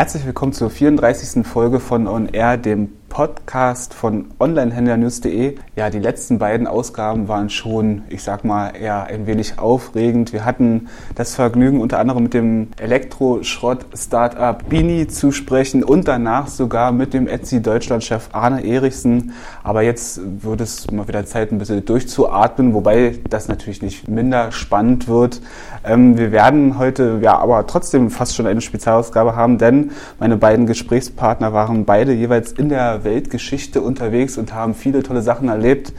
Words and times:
Herzlich 0.00 0.24
willkommen 0.24 0.54
zur 0.54 0.70
34. 0.70 1.46
Folge 1.46 1.78
von 1.78 2.06
On 2.08 2.26
Air, 2.26 2.56
dem 2.56 2.88
Podcast 3.20 3.92
von 3.92 4.28
Onlinehändlernews.de. 4.38 5.56
Ja, 5.76 5.90
die 5.90 5.98
letzten 5.98 6.38
beiden 6.38 6.66
Ausgaben 6.66 7.28
waren 7.28 7.50
schon, 7.50 8.00
ich 8.08 8.22
sag 8.22 8.46
mal, 8.46 8.70
eher 8.70 9.04
ein 9.04 9.26
wenig 9.26 9.58
aufregend. 9.58 10.32
Wir 10.32 10.46
hatten 10.46 10.88
das 11.16 11.34
Vergnügen, 11.34 11.82
unter 11.82 11.98
anderem 11.98 12.22
mit 12.22 12.32
dem 12.32 12.68
Elektroschrott-Startup 12.80 14.66
Bini 14.66 15.06
zu 15.06 15.32
sprechen 15.32 15.84
und 15.84 16.08
danach 16.08 16.48
sogar 16.48 16.92
mit 16.92 17.12
dem 17.12 17.28
Etsy 17.28 17.60
Deutschland-Chef 17.60 18.30
Arne 18.32 18.64
Erichsen. 18.64 19.34
Aber 19.62 19.82
jetzt 19.82 20.22
wird 20.42 20.62
es 20.62 20.90
mal 20.90 21.06
wieder 21.06 21.26
Zeit, 21.26 21.52
ein 21.52 21.58
bisschen 21.58 21.84
durchzuatmen, 21.84 22.72
wobei 22.72 23.18
das 23.28 23.48
natürlich 23.48 23.82
nicht 23.82 24.08
minder 24.08 24.50
spannend 24.50 25.08
wird. 25.08 25.42
Ähm, 25.84 26.16
wir 26.16 26.32
werden 26.32 26.78
heute 26.78 27.18
ja 27.20 27.36
aber 27.36 27.66
trotzdem 27.66 28.08
fast 28.08 28.34
schon 28.34 28.46
eine 28.46 28.62
Spezialausgabe 28.62 29.36
haben, 29.36 29.58
denn 29.58 29.90
meine 30.18 30.38
beiden 30.38 30.64
Gesprächspartner 30.64 31.52
waren 31.52 31.84
beide 31.84 32.14
jeweils 32.14 32.52
in 32.52 32.70
der 32.70 33.04
Weltgeschichte 33.10 33.82
unterwegs 33.82 34.38
und 34.38 34.54
haben 34.54 34.74
viele 34.74 35.02
tolle 35.02 35.20
Sachen 35.20 35.48
erlebt. 35.48 35.92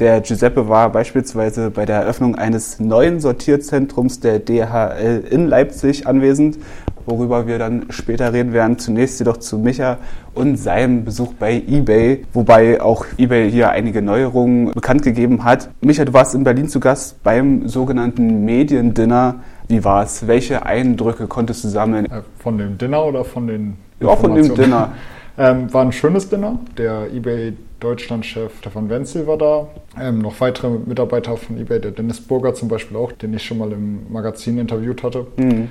Der 0.00 0.20
Giuseppe 0.20 0.68
war 0.68 0.92
beispielsweise 0.92 1.70
bei 1.70 1.86
der 1.86 1.96
Eröffnung 1.96 2.34
eines 2.34 2.78
neuen 2.78 3.20
Sortierzentrums 3.20 4.20
der 4.20 4.38
DHL 4.38 5.24
in 5.30 5.46
Leipzig 5.46 6.06
anwesend, 6.06 6.58
worüber 7.06 7.46
wir 7.46 7.58
dann 7.58 7.86
später 7.88 8.34
reden 8.34 8.52
werden. 8.52 8.78
Zunächst 8.78 9.18
jedoch 9.18 9.38
zu 9.38 9.58
Micha 9.58 9.96
und 10.34 10.58
seinem 10.58 11.06
Besuch 11.06 11.32
bei 11.32 11.54
eBay, 11.66 12.26
wobei 12.34 12.82
auch 12.82 13.06
eBay 13.16 13.50
hier 13.50 13.70
einige 13.70 14.02
Neuerungen 14.02 14.72
bekannt 14.72 15.02
gegeben 15.02 15.44
hat. 15.44 15.70
Micha, 15.80 16.04
du 16.04 16.12
warst 16.12 16.34
in 16.34 16.44
Berlin 16.44 16.68
zu 16.68 16.80
Gast 16.80 17.22
beim 17.22 17.66
sogenannten 17.66 18.44
Mediendinner. 18.44 19.36
Wie 19.68 19.82
war 19.84 20.02
es? 20.02 20.26
Welche 20.26 20.66
Eindrücke 20.66 21.26
konntest 21.28 21.64
du 21.64 21.68
sammeln? 21.68 22.04
Äh, 22.06 22.20
von 22.38 22.58
dem 22.58 22.76
Dinner 22.76 23.06
oder 23.06 23.24
von 23.24 23.46
den 23.46 23.76
Ja, 24.00 24.14
von 24.16 24.34
dem 24.34 24.54
Dinner. 24.54 24.92
Ähm, 25.38 25.72
war 25.72 25.84
ein 25.84 25.92
schönes 25.92 26.28
Dinner. 26.28 26.58
Der 26.76 27.12
eBay 27.12 27.54
Deutschland-Chef 27.78 28.58
Stefan 28.58 28.90
Wenzel 28.90 29.26
war 29.28 29.38
da. 29.38 29.68
Ähm, 30.00 30.18
noch 30.18 30.40
weitere 30.40 30.68
Mitarbeiter 30.68 31.36
von 31.36 31.58
eBay, 31.58 31.80
der 31.80 31.92
Dennis 31.92 32.20
Burger 32.20 32.54
zum 32.54 32.68
Beispiel 32.68 32.96
auch, 32.96 33.12
den 33.12 33.34
ich 33.34 33.44
schon 33.44 33.58
mal 33.58 33.70
im 33.72 34.12
Magazin 34.12 34.58
interviewt 34.58 35.04
hatte. 35.04 35.28
Mhm. 35.36 35.68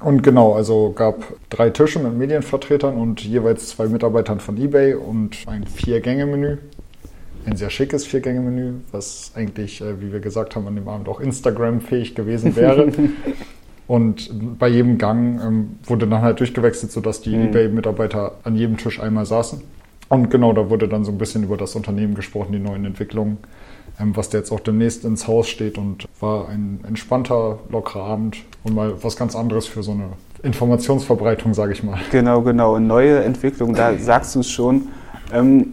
Und 0.00 0.22
genau, 0.22 0.54
also 0.54 0.92
gab 0.92 1.22
drei 1.50 1.70
Tische 1.70 2.00
mit 2.00 2.14
Medienvertretern 2.14 2.96
und 2.96 3.22
jeweils 3.22 3.68
zwei 3.68 3.86
Mitarbeitern 3.86 4.40
von 4.40 4.56
eBay 4.56 4.94
und 4.94 5.36
ein 5.46 5.66
Vier-Gänge-Menü. 5.66 6.56
Ein 7.46 7.56
sehr 7.56 7.70
schickes 7.70 8.06
Vier-Gänge-Menü, 8.06 8.72
was 8.90 9.32
eigentlich, 9.34 9.80
äh, 9.80 10.00
wie 10.00 10.12
wir 10.12 10.20
gesagt 10.20 10.56
haben, 10.56 10.66
an 10.66 10.74
dem 10.74 10.88
Abend 10.88 11.08
auch 11.08 11.20
Instagram-fähig 11.20 12.14
gewesen 12.14 12.56
wäre. 12.56 12.90
Und 13.90 14.30
bei 14.56 14.68
jedem 14.68 14.98
Gang 14.98 15.40
ähm, 15.44 15.78
wurde 15.82 16.06
dann 16.06 16.22
halt 16.22 16.38
durchgewechselt, 16.38 16.92
sodass 16.92 17.22
die 17.22 17.34
mhm. 17.34 17.48
eBay-Mitarbeiter 17.48 18.34
an 18.44 18.54
jedem 18.54 18.76
Tisch 18.76 19.00
einmal 19.00 19.26
saßen. 19.26 19.62
Und 20.08 20.30
genau, 20.30 20.52
da 20.52 20.70
wurde 20.70 20.86
dann 20.86 21.04
so 21.04 21.10
ein 21.10 21.18
bisschen 21.18 21.42
über 21.42 21.56
das 21.56 21.74
Unternehmen 21.74 22.14
gesprochen, 22.14 22.52
die 22.52 22.60
neuen 22.60 22.84
Entwicklungen, 22.84 23.38
ähm, 23.98 24.16
was 24.16 24.30
da 24.30 24.38
jetzt 24.38 24.52
auch 24.52 24.60
demnächst 24.60 25.04
ins 25.04 25.26
Haus 25.26 25.48
steht. 25.48 25.76
Und 25.76 26.06
war 26.20 26.48
ein 26.48 26.84
entspannter, 26.86 27.58
lockerer 27.68 28.04
Abend 28.04 28.36
und 28.62 28.76
mal 28.76 28.94
was 29.02 29.16
ganz 29.16 29.34
anderes 29.34 29.66
für 29.66 29.82
so 29.82 29.90
eine 29.90 30.10
Informationsverbreitung, 30.44 31.52
sage 31.52 31.72
ich 31.72 31.82
mal. 31.82 31.98
Genau, 32.12 32.42
genau. 32.42 32.76
Und 32.76 32.86
neue 32.86 33.24
Entwicklungen, 33.24 33.74
da 33.74 33.98
sagst 33.98 34.36
du 34.36 34.40
es 34.40 34.50
schon. 34.52 34.86
Ähm, 35.32 35.72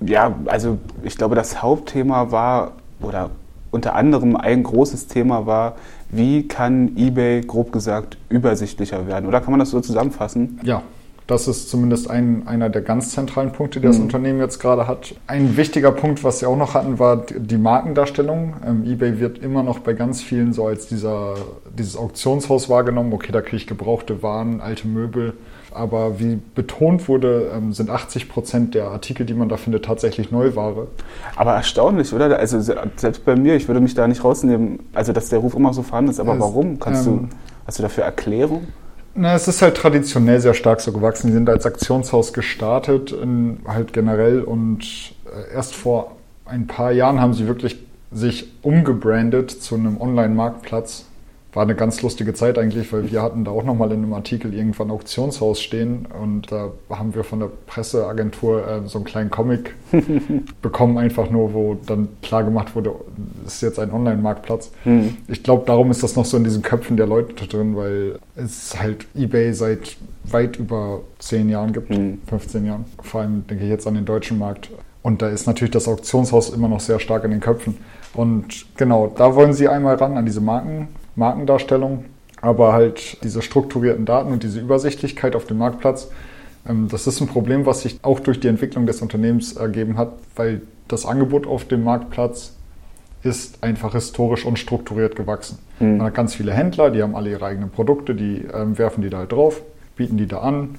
ja, 0.00 0.34
also 0.46 0.78
ich 1.02 1.18
glaube, 1.18 1.34
das 1.34 1.60
Hauptthema 1.60 2.32
war, 2.32 2.72
oder 3.02 3.28
unter 3.70 3.94
anderem 3.94 4.36
ein 4.36 4.62
großes 4.62 5.06
Thema 5.08 5.44
war, 5.44 5.76
wie 6.10 6.48
kann 6.48 6.96
eBay, 6.96 7.42
grob 7.42 7.72
gesagt, 7.72 8.16
übersichtlicher 8.28 9.06
werden? 9.06 9.26
Oder 9.26 9.40
kann 9.40 9.50
man 9.50 9.60
das 9.60 9.70
so 9.70 9.80
zusammenfassen? 9.80 10.60
Ja, 10.62 10.82
das 11.28 11.46
ist 11.46 11.68
zumindest 11.68 12.08
ein, 12.08 12.48
einer 12.48 12.70
der 12.70 12.80
ganz 12.80 13.10
zentralen 13.10 13.52
Punkte, 13.52 13.80
die 13.80 13.86
das 13.86 13.98
mhm. 13.98 14.04
Unternehmen 14.04 14.40
jetzt 14.40 14.60
gerade 14.60 14.88
hat. 14.88 15.14
Ein 15.26 15.58
wichtiger 15.58 15.92
Punkt, 15.92 16.24
was 16.24 16.38
sie 16.38 16.46
auch 16.46 16.56
noch 16.56 16.72
hatten, 16.72 16.98
war 16.98 17.26
die 17.26 17.58
Markendarstellung. 17.58 18.54
Ähm, 18.66 18.84
eBay 18.84 19.20
wird 19.20 19.38
immer 19.38 19.62
noch 19.62 19.80
bei 19.80 19.92
ganz 19.92 20.22
vielen 20.22 20.54
so 20.54 20.66
als 20.66 20.86
dieser, 20.86 21.34
dieses 21.76 21.96
Auktionshaus 21.98 22.70
wahrgenommen. 22.70 23.12
Okay, 23.12 23.30
da 23.30 23.42
kriege 23.42 23.56
ich 23.56 23.66
gebrauchte 23.66 24.22
Waren, 24.22 24.62
alte 24.62 24.88
Möbel 24.88 25.34
aber 25.72 26.18
wie 26.18 26.38
betont 26.54 27.08
wurde, 27.08 27.50
ähm, 27.54 27.72
sind 27.72 27.90
80 27.90 28.28
Prozent 28.28 28.74
der 28.74 28.88
Artikel, 28.88 29.26
die 29.26 29.34
man 29.34 29.48
da 29.48 29.56
findet, 29.56 29.84
tatsächlich 29.84 30.30
Neuware. 30.30 30.88
Aber 31.36 31.54
erstaunlich, 31.54 32.12
oder? 32.12 32.38
Also 32.38 32.60
selbst 32.60 33.24
bei 33.24 33.36
mir, 33.36 33.56
ich 33.56 33.68
würde 33.68 33.80
mich 33.80 33.94
da 33.94 34.08
nicht 34.08 34.24
rausnehmen, 34.24 34.80
also 34.94 35.12
dass 35.12 35.28
der 35.28 35.40
Ruf 35.40 35.54
immer 35.54 35.74
so 35.74 35.82
vorhanden 35.82 36.10
ist, 36.10 36.20
aber 36.20 36.34
es, 36.34 36.40
warum? 36.40 36.78
Kannst 36.78 37.06
ähm, 37.06 37.28
du, 37.30 37.36
hast 37.66 37.78
du 37.78 37.82
dafür 37.82 38.04
Erklärung? 38.04 38.68
Na, 39.14 39.34
es 39.34 39.48
ist 39.48 39.62
halt 39.62 39.76
traditionell 39.76 40.40
sehr 40.40 40.54
stark 40.54 40.80
so 40.80 40.92
gewachsen. 40.92 41.28
Die 41.28 41.32
sind 41.32 41.48
als 41.48 41.66
Aktionshaus 41.66 42.32
gestartet, 42.32 43.12
in, 43.12 43.58
halt 43.66 43.92
generell 43.92 44.42
und 44.42 44.82
äh, 45.26 45.54
erst 45.54 45.74
vor 45.74 46.16
ein 46.44 46.66
paar 46.66 46.92
Jahren 46.92 47.20
haben 47.20 47.34
sie 47.34 47.46
wirklich 47.46 47.78
sich 48.10 48.52
umgebrandet 48.62 49.50
zu 49.50 49.74
einem 49.74 50.00
Online-Marktplatz 50.00 51.04
war 51.54 51.62
eine 51.62 51.74
ganz 51.74 52.02
lustige 52.02 52.34
Zeit 52.34 52.58
eigentlich, 52.58 52.92
weil 52.92 53.10
wir 53.10 53.22
hatten 53.22 53.44
da 53.44 53.50
auch 53.50 53.64
nochmal 53.64 53.90
in 53.92 54.02
einem 54.02 54.12
Artikel 54.12 54.52
irgendwann 54.52 54.90
Auktionshaus 54.90 55.60
stehen 55.60 56.06
und 56.20 56.52
da 56.52 56.72
haben 56.90 57.14
wir 57.14 57.24
von 57.24 57.40
der 57.40 57.50
Presseagentur 57.66 58.66
äh, 58.66 58.88
so 58.88 58.98
einen 58.98 59.04
kleinen 59.06 59.30
Comic 59.30 59.74
bekommen, 60.62 60.98
einfach 60.98 61.30
nur, 61.30 61.54
wo 61.54 61.76
dann 61.86 62.08
klar 62.22 62.44
gemacht 62.44 62.76
wurde, 62.76 62.92
es 63.46 63.54
ist 63.54 63.62
jetzt 63.62 63.78
ein 63.78 63.90
Online-Marktplatz. 63.92 64.70
Mhm. 64.84 65.16
Ich 65.26 65.42
glaube, 65.42 65.64
darum 65.66 65.90
ist 65.90 66.02
das 66.02 66.16
noch 66.16 66.26
so 66.26 66.36
in 66.36 66.44
diesen 66.44 66.62
Köpfen 66.62 66.98
der 66.98 67.06
Leute 67.06 67.46
drin, 67.46 67.76
weil 67.76 68.18
es 68.36 68.78
halt 68.78 69.06
eBay 69.14 69.52
seit 69.54 69.96
weit 70.24 70.56
über 70.56 71.00
zehn 71.18 71.48
Jahren 71.48 71.72
gibt, 71.72 71.90
mhm. 71.90 72.20
15 72.28 72.66
Jahren. 72.66 72.84
Vor 73.02 73.22
allem 73.22 73.46
denke 73.46 73.64
ich 73.64 73.70
jetzt 73.70 73.86
an 73.86 73.94
den 73.94 74.04
deutschen 74.04 74.38
Markt. 74.38 74.70
Und 75.02 75.22
da 75.22 75.28
ist 75.28 75.46
natürlich 75.46 75.70
das 75.70 75.88
Auktionshaus 75.88 76.50
immer 76.50 76.68
noch 76.68 76.80
sehr 76.80 76.98
stark 76.98 77.24
in 77.24 77.30
den 77.30 77.40
Köpfen. 77.40 77.76
Und 78.14 78.66
genau, 78.76 79.06
da 79.16 79.34
wollen 79.34 79.52
sie 79.52 79.68
einmal 79.68 79.96
ran 79.96 80.16
an 80.16 80.26
diese 80.26 80.40
Marken, 80.40 80.88
Markendarstellung, 81.18 82.04
aber 82.40 82.72
halt 82.72 83.22
diese 83.24 83.42
strukturierten 83.42 84.06
Daten 84.06 84.32
und 84.32 84.42
diese 84.42 84.60
Übersichtlichkeit 84.60 85.36
auf 85.36 85.44
dem 85.44 85.58
Marktplatz, 85.58 86.10
ähm, 86.68 86.88
das 86.90 87.06
ist 87.06 87.20
ein 87.20 87.28
Problem, 87.28 87.66
was 87.66 87.82
sich 87.82 87.98
auch 88.02 88.20
durch 88.20 88.40
die 88.40 88.48
Entwicklung 88.48 88.86
des 88.86 89.02
Unternehmens 89.02 89.54
ergeben 89.54 89.98
hat, 89.98 90.12
weil 90.36 90.62
das 90.86 91.04
Angebot 91.04 91.46
auf 91.46 91.66
dem 91.66 91.84
Marktplatz 91.84 92.54
ist 93.22 93.62
einfach 93.64 93.92
historisch 93.92 94.46
unstrukturiert 94.46 95.16
gewachsen. 95.16 95.58
Mhm. 95.80 95.98
Man 95.98 96.06
hat 96.06 96.14
ganz 96.14 96.34
viele 96.34 96.52
Händler, 96.52 96.90
die 96.90 97.02
haben 97.02 97.16
alle 97.16 97.30
ihre 97.30 97.44
eigenen 97.44 97.70
Produkte, 97.70 98.14
die 98.14 98.46
ähm, 98.54 98.78
werfen 98.78 99.02
die 99.02 99.10
da 99.10 99.18
halt 99.18 99.32
drauf, 99.32 99.60
bieten 99.96 100.16
die 100.16 100.26
da 100.26 100.38
an. 100.38 100.78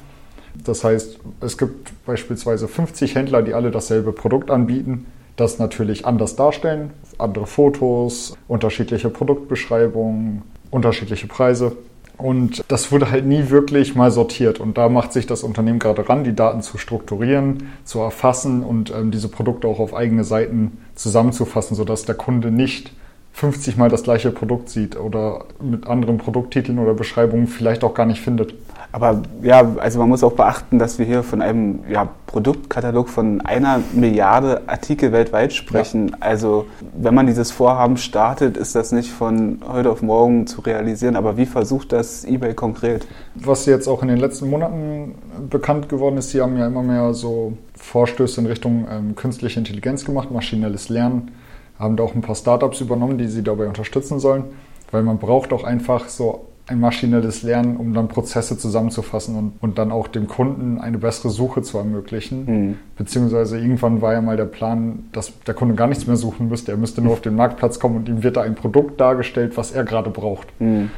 Das 0.63 0.83
heißt, 0.83 1.19
es 1.41 1.57
gibt 1.57 1.91
beispielsweise 2.06 2.67
50 2.67 3.16
Händler, 3.16 3.41
die 3.41 3.53
alle 3.53 3.71
dasselbe 3.71 4.13
Produkt 4.13 4.50
anbieten 4.50 5.06
das 5.39 5.59
natürlich 5.59 6.05
anders 6.05 6.35
darstellen. 6.35 6.91
Andere 7.17 7.47
Fotos, 7.47 8.38
unterschiedliche 8.47 9.09
Produktbeschreibungen, 9.09 10.44
unterschiedliche 10.72 11.27
Preise. 11.27 11.75
Und 12.17 12.66
das 12.67 12.91
wurde 12.91 13.11
halt 13.11 13.25
nie 13.25 13.50
wirklich 13.50 13.95
mal 13.95 14.11
sortiert. 14.11 14.59
Und 14.59 14.77
da 14.77 14.89
macht 14.89 15.13
sich 15.13 15.25
das 15.25 15.41
Unternehmen 15.41 15.79
gerade 15.79 16.09
ran, 16.09 16.25
die 16.25 16.35
Daten 16.35 16.61
zu 16.61 16.77
strukturieren, 16.77 17.69
zu 17.85 18.00
erfassen 18.00 18.61
und 18.61 18.91
ähm, 18.91 19.09
diese 19.11 19.29
Produkte 19.29 19.67
auch 19.67 19.79
auf 19.79 19.94
eigene 19.94 20.25
Seiten 20.25 20.77
zusammenzufassen, 20.95 21.77
sodass 21.77 22.03
der 22.03 22.16
Kunde 22.16 22.51
nicht 22.51 22.91
50 23.33 23.77
Mal 23.77 23.89
das 23.89 24.03
gleiche 24.03 24.31
Produkt 24.31 24.69
sieht 24.69 24.97
oder 24.97 25.45
mit 25.61 25.88
anderen 25.88 26.17
Produkttiteln 26.17 26.77
oder 26.77 26.94
Beschreibungen 26.94 27.47
vielleicht 27.47 27.85
auch 27.85 27.94
gar 27.94 28.06
nicht 28.06 28.19
findet. 28.19 28.53
Aber 28.91 29.22
ja, 29.44 29.75
also 29.77 30.00
man 30.00 30.09
muss 30.09 30.23
auch 30.23 30.33
beachten, 30.33 30.79
dass 30.79 30.97
wir 30.97 31.05
hier 31.05 31.22
von 31.22 31.44
einem 31.44 31.81
ja, 31.89 32.09
Produktkatalog 32.25 33.07
von 33.07 33.41
einer 33.41 33.81
Milliarde 33.94 34.61
Artikel 34.66 35.11
weltweit 35.11 35.53
sprechen. 35.53 36.09
Ja. 36.09 36.16
Also 36.22 36.66
wenn 36.97 37.13
man 37.13 37.27
dieses 37.27 37.51
Vorhaben 37.51 37.97
startet, 37.97 38.57
ist 38.57 38.73
das 38.75 38.91
nicht 38.91 39.11
von 39.11 39.59
heute 39.71 39.91
auf 39.91 40.01
morgen 40.01 40.47
zu 40.47 40.62
realisieren. 40.62 41.15
Aber 41.15 41.38
wie 41.38 41.45
versucht 41.45 41.91
das 41.91 42.25
eBay 42.25 42.56
konkret? 42.56 43.06
Was 43.36 43.68
jetzt 43.68 43.88
auch 43.88 44.01
in 44.01 44.07
den 44.07 44.18
letzten 44.18 44.50
Monaten 44.50 45.15
bekannt 45.50 45.88
geworden 45.88 46.18
ist, 46.18 46.31
sie 46.31 46.41
haben 46.41 46.57
ja 46.57 46.65
immer 46.65 46.81
mehr 46.81 47.13
so 47.13 47.53
Vorstöße 47.75 48.41
in 48.41 48.47
Richtung 48.47 48.88
ähm, 48.91 49.15
künstliche 49.15 49.59
Intelligenz 49.59 50.03
gemacht, 50.03 50.31
maschinelles 50.31 50.89
Lernen, 50.89 51.31
haben 51.77 51.95
da 51.95 52.03
auch 52.03 52.15
ein 52.15 52.21
paar 52.21 52.36
Startups 52.36 52.81
übernommen, 52.81 53.19
die 53.19 53.27
sie 53.27 53.44
dabei 53.44 53.68
unterstützen 53.68 54.19
sollen. 54.19 54.45
Weil 54.91 55.03
man 55.03 55.19
braucht 55.19 55.53
auch 55.53 55.63
einfach 55.63 56.09
so 56.09 56.49
ein 56.69 56.80
maschinelles 56.80 57.42
Lernen, 57.42 57.77
um 57.77 57.94
dann 57.94 58.07
Prozesse 58.07 58.57
zusammenzufassen 58.57 59.36
und, 59.36 59.54
und 59.60 59.77
dann 59.77 59.92
auch 59.92 60.07
dem 60.07 60.27
Kunden 60.27 60.80
eine 60.80 61.00
bessere 61.00 61.30
Suche 61.30 61.63
zu 61.63 61.77
ermöglichen. 61.77 62.45
Mhm. 62.45 62.77
Beziehungsweise 62.98 63.60
irgendwann 63.60 64.01
war 64.01 64.13
ja 64.13 64.21
mal 64.21 64.38
der 64.38 64.45
Plan, 64.45 65.06
dass 65.12 65.33
der 65.48 65.56
Kunde 65.56 65.75
gar 65.75 65.88
nichts 65.88 66.06
mehr 66.06 66.16
suchen 66.16 66.48
müsste. 66.48 66.71
Er 66.71 66.77
müsste 66.77 67.01
nur 67.01 67.13
auf 67.13 67.21
den 67.21 67.36
Marktplatz 67.36 67.80
kommen 67.80 67.98
und 67.98 68.07
ihm 68.07 68.24
wird 68.24 68.38
da 68.38 68.42
ein 68.42 68.56
Produkt 68.56 69.01
dargestellt, 69.01 69.57
was 69.57 69.71
er 69.71 69.83
gerade 69.83 70.12
braucht. 70.12 70.48
Mhm. 70.60 70.92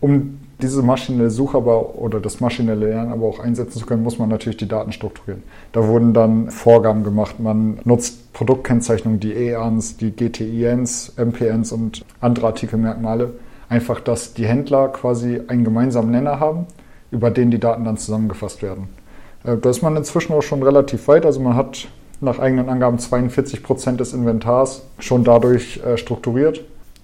Um 0.00 0.38
diese 0.60 0.82
maschinelle 0.82 1.30
Suche 1.30 1.56
aber 1.56 1.98
oder 1.98 2.20
das 2.20 2.40
maschinelle 2.40 2.86
Lernen 2.86 3.12
aber 3.12 3.26
auch 3.26 3.38
einsetzen 3.38 3.78
zu 3.78 3.86
können, 3.86 4.02
muss 4.02 4.18
man 4.18 4.28
natürlich 4.28 4.56
die 4.56 4.68
Daten 4.68 4.92
strukturieren. 4.92 5.42
Da 5.72 5.86
wurden 5.86 6.14
dann 6.14 6.50
Vorgaben 6.50 7.04
gemacht. 7.04 7.38
Man 7.40 7.78
nutzt 7.84 8.32
Produktkennzeichnungen, 8.32 9.20
die 9.20 9.34
EANs, 9.34 9.96
die 9.96 10.10
GTINs, 10.10 11.14
MPNs 11.16 11.72
und 11.72 12.04
andere 12.20 12.48
Artikelmerkmale 12.48 13.32
Einfach, 13.72 14.00
dass 14.00 14.34
die 14.34 14.46
Händler 14.46 14.88
quasi 14.88 15.40
einen 15.48 15.64
gemeinsamen 15.64 16.10
Nenner 16.10 16.38
haben, 16.40 16.66
über 17.10 17.30
den 17.30 17.50
die 17.50 17.58
Daten 17.58 17.86
dann 17.86 17.96
zusammengefasst 17.96 18.62
werden. 18.62 18.88
Äh, 19.44 19.56
da 19.56 19.70
ist 19.70 19.80
man 19.80 19.96
inzwischen 19.96 20.34
auch 20.34 20.42
schon 20.42 20.62
relativ 20.62 21.08
weit. 21.08 21.24
Also 21.24 21.40
man 21.40 21.56
hat 21.56 21.88
nach 22.20 22.38
eigenen 22.38 22.68
Angaben 22.68 22.98
42 22.98 23.62
Prozent 23.62 23.98
des 23.98 24.12
Inventars 24.12 24.82
schon 24.98 25.24
dadurch 25.24 25.80
äh, 25.86 25.96
strukturiert. 25.96 26.60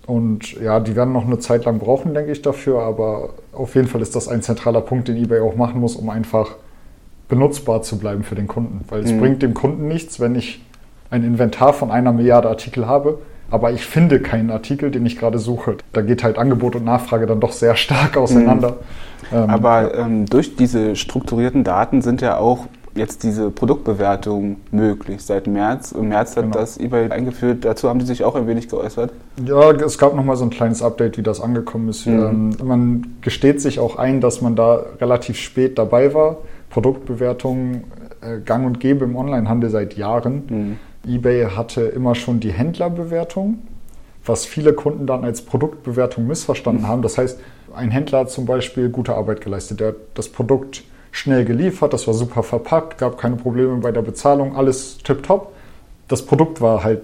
Und 0.07 0.61
ja, 0.61 0.79
die 0.81 0.95
werden 0.95 1.15
noch 1.15 1.25
eine 1.25 1.39
Zeit 1.39 1.65
lang 1.65 1.79
brauchen, 1.79 2.13
denke 2.13 2.33
ich, 2.33 2.43
dafür. 2.43 2.83
Aber 2.83 3.31
auf 3.55 3.75
jeden 3.75 3.89
Fall 3.89 4.03
ist 4.03 4.15
das 4.15 4.29
ein 4.29 4.43
zentraler 4.43 4.83
Punkt, 4.83 5.09
den 5.09 5.17
eBay 5.17 5.41
auch 5.41 5.57
machen 5.57 5.81
muss, 5.81 5.97
um 5.97 6.11
einfach 6.11 6.51
benutzbar 7.31 7.81
zu 7.81 7.99
bleiben 7.99 8.25
für 8.25 8.35
den 8.35 8.47
Kunden. 8.47 8.85
Weil 8.91 9.05
es 9.05 9.11
mhm. 9.11 9.21
bringt 9.21 9.43
dem 9.43 9.55
Kunden 9.55 9.89
nichts, 9.89 10.21
wenn 10.21 10.35
ich 10.35 10.63
ein 11.09 11.25
Inventar 11.25 11.73
von 11.73 11.91
einer 11.91 12.13
Milliarde 12.13 12.51
Artikel 12.51 12.87
habe, 12.87 13.21
aber 13.51 13.73
ich 13.73 13.85
finde 13.85 14.21
keinen 14.21 14.51
Artikel, 14.51 14.91
den 14.91 15.07
ich 15.07 15.19
gerade 15.19 15.39
suche. 15.39 15.77
Da 15.93 16.03
geht 16.03 16.23
halt 16.23 16.39
Angebot 16.39 16.77
und 16.77 16.85
Nachfrage 16.85 17.27
dann 17.27 17.41
doch 17.41 17.53
sehr 17.53 17.77
stark 17.77 18.17
auseinander. 18.17 18.77
Mhm. 19.31 19.37
Ähm, 19.37 19.51
aber 19.51 19.95
ähm, 19.95 20.27
durch 20.27 20.57
diese 20.57 20.97
strukturierten 20.97 21.65
Daten 21.65 22.03
sind 22.03 22.21
ja 22.21 22.37
auch 22.39 22.67
jetzt 22.95 23.23
diese 23.23 23.51
Produktbewertung 23.51 24.57
möglich 24.71 25.23
seit 25.23 25.47
März. 25.47 25.93
Im 25.93 26.09
März 26.09 26.37
hat 26.37 26.45
genau. 26.45 26.59
das 26.59 26.79
eBay 26.79 27.11
eingeführt. 27.11 27.65
Dazu 27.65 27.89
haben 27.89 28.01
die 28.01 28.07
sich 28.07 28.25
auch 28.25 28.35
ein 28.35 28.47
wenig 28.47 28.69
geäußert. 28.69 29.13
Ja, 29.45 29.71
es 29.71 29.99
gab 29.99 30.15
nochmal 30.15 30.37
so 30.37 30.45
ein 30.45 30.51
kleines 30.51 30.83
Update, 30.83 31.17
wie 31.17 31.23
das 31.23 31.41
angekommen 31.41 31.89
ist. 31.89 32.07
Mhm. 32.07 32.53
Ähm, 32.61 32.67
man 32.67 33.17
gesteht 33.21 33.61
sich 33.61 33.79
auch 33.79 33.97
ein, 33.97 34.21
dass 34.21 34.43
man 34.43 34.57
da 34.57 34.85
relativ 35.01 35.39
spät 35.39 35.79
dabei 35.79 36.13
war. 36.13 36.39
Produktbewertung 36.71 37.85
äh, 38.21 38.41
gang 38.45 38.67
und 38.67 38.81
gäbe 38.81 39.05
im 39.05 39.17
Onlinehandel 39.17 39.71
seit 39.71 39.95
Jahren. 39.97 40.43
Mhm 40.49 40.79
eBay 41.09 41.51
hatte 41.51 41.83
immer 41.83 42.15
schon 42.15 42.41
die 42.41 42.53
Händlerbewertung, 42.53 43.59
was 44.25 44.45
viele 44.45 44.73
Kunden 44.73 45.07
dann 45.07 45.25
als 45.25 45.43
Produktbewertung 45.43 46.27
missverstanden 46.27 46.87
haben. 46.87 47.03
Das 47.03 47.19
heißt, 47.19 47.41
ein 47.75 47.91
Händler 47.91 48.21
hat 48.21 48.31
zum 48.31 48.47
Beispiel 48.47 48.89
gute 48.89 49.15
Arbeit 49.15 49.41
geleistet. 49.41 49.81
Der 49.81 49.89
hat 49.89 49.97
das 50.15 50.29
Produkt 50.29 50.85
schnell 51.11 51.45
geliefert, 51.45 51.93
das 51.93 52.07
war 52.07 52.15
super 52.15 52.43
verpackt, 52.43 52.99
gab 52.99 53.19
keine 53.19 53.37
Probleme 53.37 53.77
bei 53.77 53.93
der 53.93 54.03
Bezahlung, 54.03 54.57
alles 54.57 54.99
tipptopp. 54.99 55.53
Das 56.07 56.25
Produkt 56.25 56.61
war 56.61 56.85
halt 56.85 57.01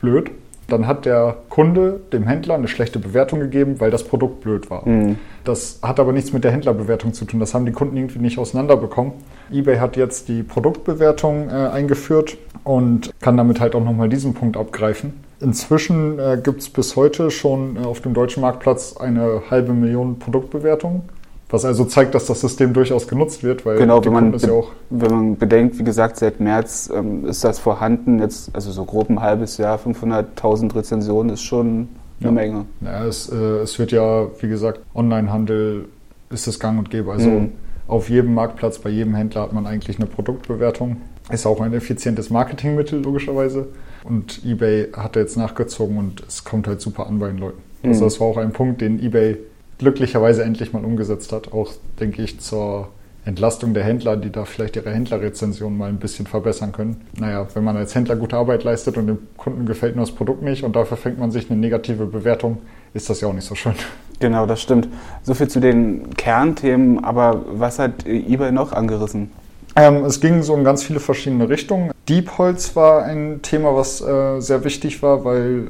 blöd. 0.00 0.30
Dann 0.68 0.88
hat 0.88 1.04
der 1.04 1.36
Kunde 1.48 2.00
dem 2.12 2.26
Händler 2.26 2.54
eine 2.54 2.66
schlechte 2.66 2.98
Bewertung 2.98 3.38
gegeben, 3.38 3.78
weil 3.78 3.92
das 3.92 4.02
Produkt 4.02 4.40
blöd 4.40 4.68
war. 4.68 4.86
Mhm. 4.88 5.16
Das 5.44 5.78
hat 5.80 6.00
aber 6.00 6.12
nichts 6.12 6.32
mit 6.32 6.42
der 6.42 6.50
Händlerbewertung 6.50 7.12
zu 7.14 7.24
tun. 7.24 7.38
Das 7.38 7.54
haben 7.54 7.66
die 7.66 7.72
Kunden 7.72 7.96
irgendwie 7.96 8.18
nicht 8.18 8.36
auseinanderbekommen. 8.36 9.12
eBay 9.52 9.78
hat 9.78 9.96
jetzt 9.96 10.28
die 10.28 10.42
Produktbewertung 10.42 11.50
äh, 11.50 11.52
eingeführt 11.52 12.36
und 12.66 13.12
kann 13.20 13.36
damit 13.36 13.60
halt 13.60 13.76
auch 13.76 13.84
nochmal 13.84 14.08
diesen 14.08 14.34
Punkt 14.34 14.56
abgreifen. 14.56 15.14
Inzwischen 15.40 16.18
äh, 16.18 16.40
gibt 16.42 16.62
es 16.62 16.68
bis 16.68 16.96
heute 16.96 17.30
schon 17.30 17.76
äh, 17.76 17.80
auf 17.80 18.00
dem 18.00 18.12
deutschen 18.12 18.40
Marktplatz 18.40 18.96
eine 18.96 19.42
halbe 19.50 19.72
Million 19.72 20.18
Produktbewertungen. 20.18 21.02
Was 21.48 21.64
also 21.64 21.84
zeigt, 21.84 22.16
dass 22.16 22.26
das 22.26 22.40
System 22.40 22.72
durchaus 22.72 23.06
genutzt 23.06 23.44
wird, 23.44 23.64
weil 23.64 23.78
genau, 23.78 24.04
wenn 24.04 24.12
man, 24.12 24.36
ja 24.36 24.50
auch 24.50 24.72
wenn 24.90 25.10
man 25.12 25.36
bedenkt, 25.36 25.78
wie 25.78 25.84
gesagt, 25.84 26.16
seit 26.16 26.40
März 26.40 26.90
ähm, 26.92 27.24
ist 27.26 27.44
das 27.44 27.60
vorhanden, 27.60 28.18
jetzt 28.18 28.50
also 28.52 28.72
so 28.72 28.84
grob 28.84 29.10
ein 29.10 29.20
halbes 29.20 29.58
Jahr, 29.58 29.78
500.000 29.78 30.74
Rezensionen 30.74 31.32
ist 31.32 31.42
schon 31.42 31.88
eine 32.18 32.28
ja. 32.28 32.30
Menge. 32.32 32.64
Ja, 32.80 33.04
es, 33.04 33.28
äh, 33.28 33.36
es 33.36 33.78
wird 33.78 33.92
ja, 33.92 34.26
wie 34.40 34.48
gesagt, 34.48 34.80
Onlinehandel 34.92 35.84
ist 36.30 36.48
es 36.48 36.58
gang 36.58 36.80
und 36.80 36.90
gäbe. 36.90 37.12
Also 37.12 37.30
mhm. 37.30 37.52
auf 37.86 38.10
jedem 38.10 38.34
Marktplatz, 38.34 38.80
bei 38.80 38.90
jedem 38.90 39.14
Händler 39.14 39.42
hat 39.42 39.52
man 39.52 39.68
eigentlich 39.68 39.98
eine 39.98 40.06
Produktbewertung. 40.06 40.96
Ist 41.30 41.46
auch 41.46 41.60
ein 41.60 41.72
effizientes 41.72 42.30
Marketingmittel, 42.30 43.02
logischerweise. 43.02 43.68
Und 44.04 44.44
eBay 44.44 44.92
hat 44.92 45.16
jetzt 45.16 45.36
nachgezogen 45.36 45.98
und 45.98 46.22
es 46.26 46.44
kommt 46.44 46.68
halt 46.68 46.80
super 46.80 47.06
an 47.06 47.18
bei 47.18 47.28
den 47.28 47.38
Leuten. 47.38 47.60
Also 47.82 47.86
mhm. 47.86 47.92
Also 47.92 48.04
das 48.04 48.20
war 48.20 48.26
auch 48.28 48.36
ein 48.36 48.52
Punkt, 48.52 48.80
den 48.80 49.02
eBay 49.02 49.38
glücklicherweise 49.78 50.44
endlich 50.44 50.72
mal 50.72 50.84
umgesetzt 50.84 51.32
hat. 51.32 51.52
Auch, 51.52 51.72
denke 51.98 52.22
ich, 52.22 52.40
zur 52.40 52.88
Entlastung 53.24 53.74
der 53.74 53.82
Händler, 53.82 54.16
die 54.16 54.30
da 54.30 54.44
vielleicht 54.44 54.76
ihre 54.76 54.92
Händlerrezension 54.92 55.76
mal 55.76 55.88
ein 55.88 55.98
bisschen 55.98 56.28
verbessern 56.28 56.70
können. 56.70 57.00
Naja, 57.18 57.46
wenn 57.54 57.64
man 57.64 57.76
als 57.76 57.92
Händler 57.94 58.14
gute 58.14 58.36
Arbeit 58.36 58.62
leistet 58.62 58.96
und 58.96 59.08
dem 59.08 59.18
Kunden 59.36 59.66
gefällt 59.66 59.96
nur 59.96 60.04
das 60.04 60.14
Produkt 60.14 60.42
nicht 60.42 60.62
und 60.62 60.76
dafür 60.76 60.96
fängt 60.96 61.18
man 61.18 61.32
sich 61.32 61.50
eine 61.50 61.58
negative 61.58 62.06
Bewertung, 62.06 62.58
ist 62.94 63.10
das 63.10 63.20
ja 63.20 63.26
auch 63.26 63.32
nicht 63.32 63.46
so 63.46 63.56
schön. 63.56 63.74
Genau, 64.20 64.46
das 64.46 64.62
stimmt. 64.62 64.88
So 65.24 65.34
viel 65.34 65.48
zu 65.48 65.60
den 65.60 66.14
Kernthemen, 66.14 67.04
aber 67.04 67.44
was 67.48 67.80
hat 67.80 68.06
eBay 68.06 68.52
noch 68.52 68.72
angerissen? 68.72 69.30
Ähm, 69.76 70.04
es 70.06 70.20
ging 70.20 70.42
so 70.42 70.54
in 70.54 70.64
ganz 70.64 70.82
viele 70.82 71.00
verschiedene 71.00 71.48
Richtungen. 71.48 71.92
Diebholz 72.08 72.74
war 72.76 73.04
ein 73.04 73.42
Thema, 73.42 73.76
was 73.76 74.00
äh, 74.00 74.40
sehr 74.40 74.64
wichtig 74.64 75.02
war, 75.02 75.24
weil 75.24 75.68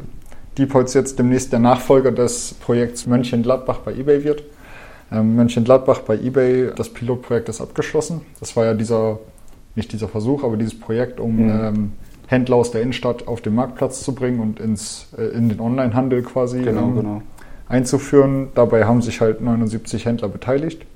Diepholz 0.56 0.94
jetzt 0.94 1.18
demnächst 1.18 1.52
der 1.52 1.58
Nachfolger 1.58 2.12
des 2.12 2.54
Projekts 2.54 3.06
Mönchengladbach 3.06 3.78
bei 3.78 3.92
eBay 3.92 4.22
wird. 4.22 4.44
Ähm, 5.10 5.34
Mönchengladbach 5.34 6.00
bei 6.00 6.14
eBay, 6.14 6.70
das 6.74 6.88
Pilotprojekt 6.88 7.48
ist 7.48 7.60
abgeschlossen. 7.60 8.22
Das 8.38 8.56
war 8.56 8.64
ja 8.64 8.74
dieser, 8.74 9.18
nicht 9.74 9.92
dieser 9.92 10.08
Versuch, 10.08 10.44
aber 10.44 10.56
dieses 10.56 10.78
Projekt, 10.78 11.18
um 11.18 11.36
mhm. 11.36 11.50
ähm, 11.50 11.92
Händler 12.28 12.56
aus 12.56 12.70
der 12.70 12.82
Innenstadt 12.82 13.26
auf 13.26 13.40
den 13.40 13.54
Marktplatz 13.54 14.02
zu 14.02 14.14
bringen 14.14 14.40
und 14.40 14.60
ins, 14.60 15.08
äh, 15.18 15.22
in 15.36 15.48
den 15.48 15.60
Onlinehandel 15.60 16.22
quasi 16.22 16.62
genau, 16.62 16.82
ähm, 16.82 16.96
genau. 16.96 17.22
einzuführen. 17.68 18.48
Dabei 18.54 18.84
haben 18.84 19.02
sich 19.02 19.20
halt 19.20 19.40
79 19.40 20.04
Händler 20.06 20.28
beteiligt. 20.28 20.86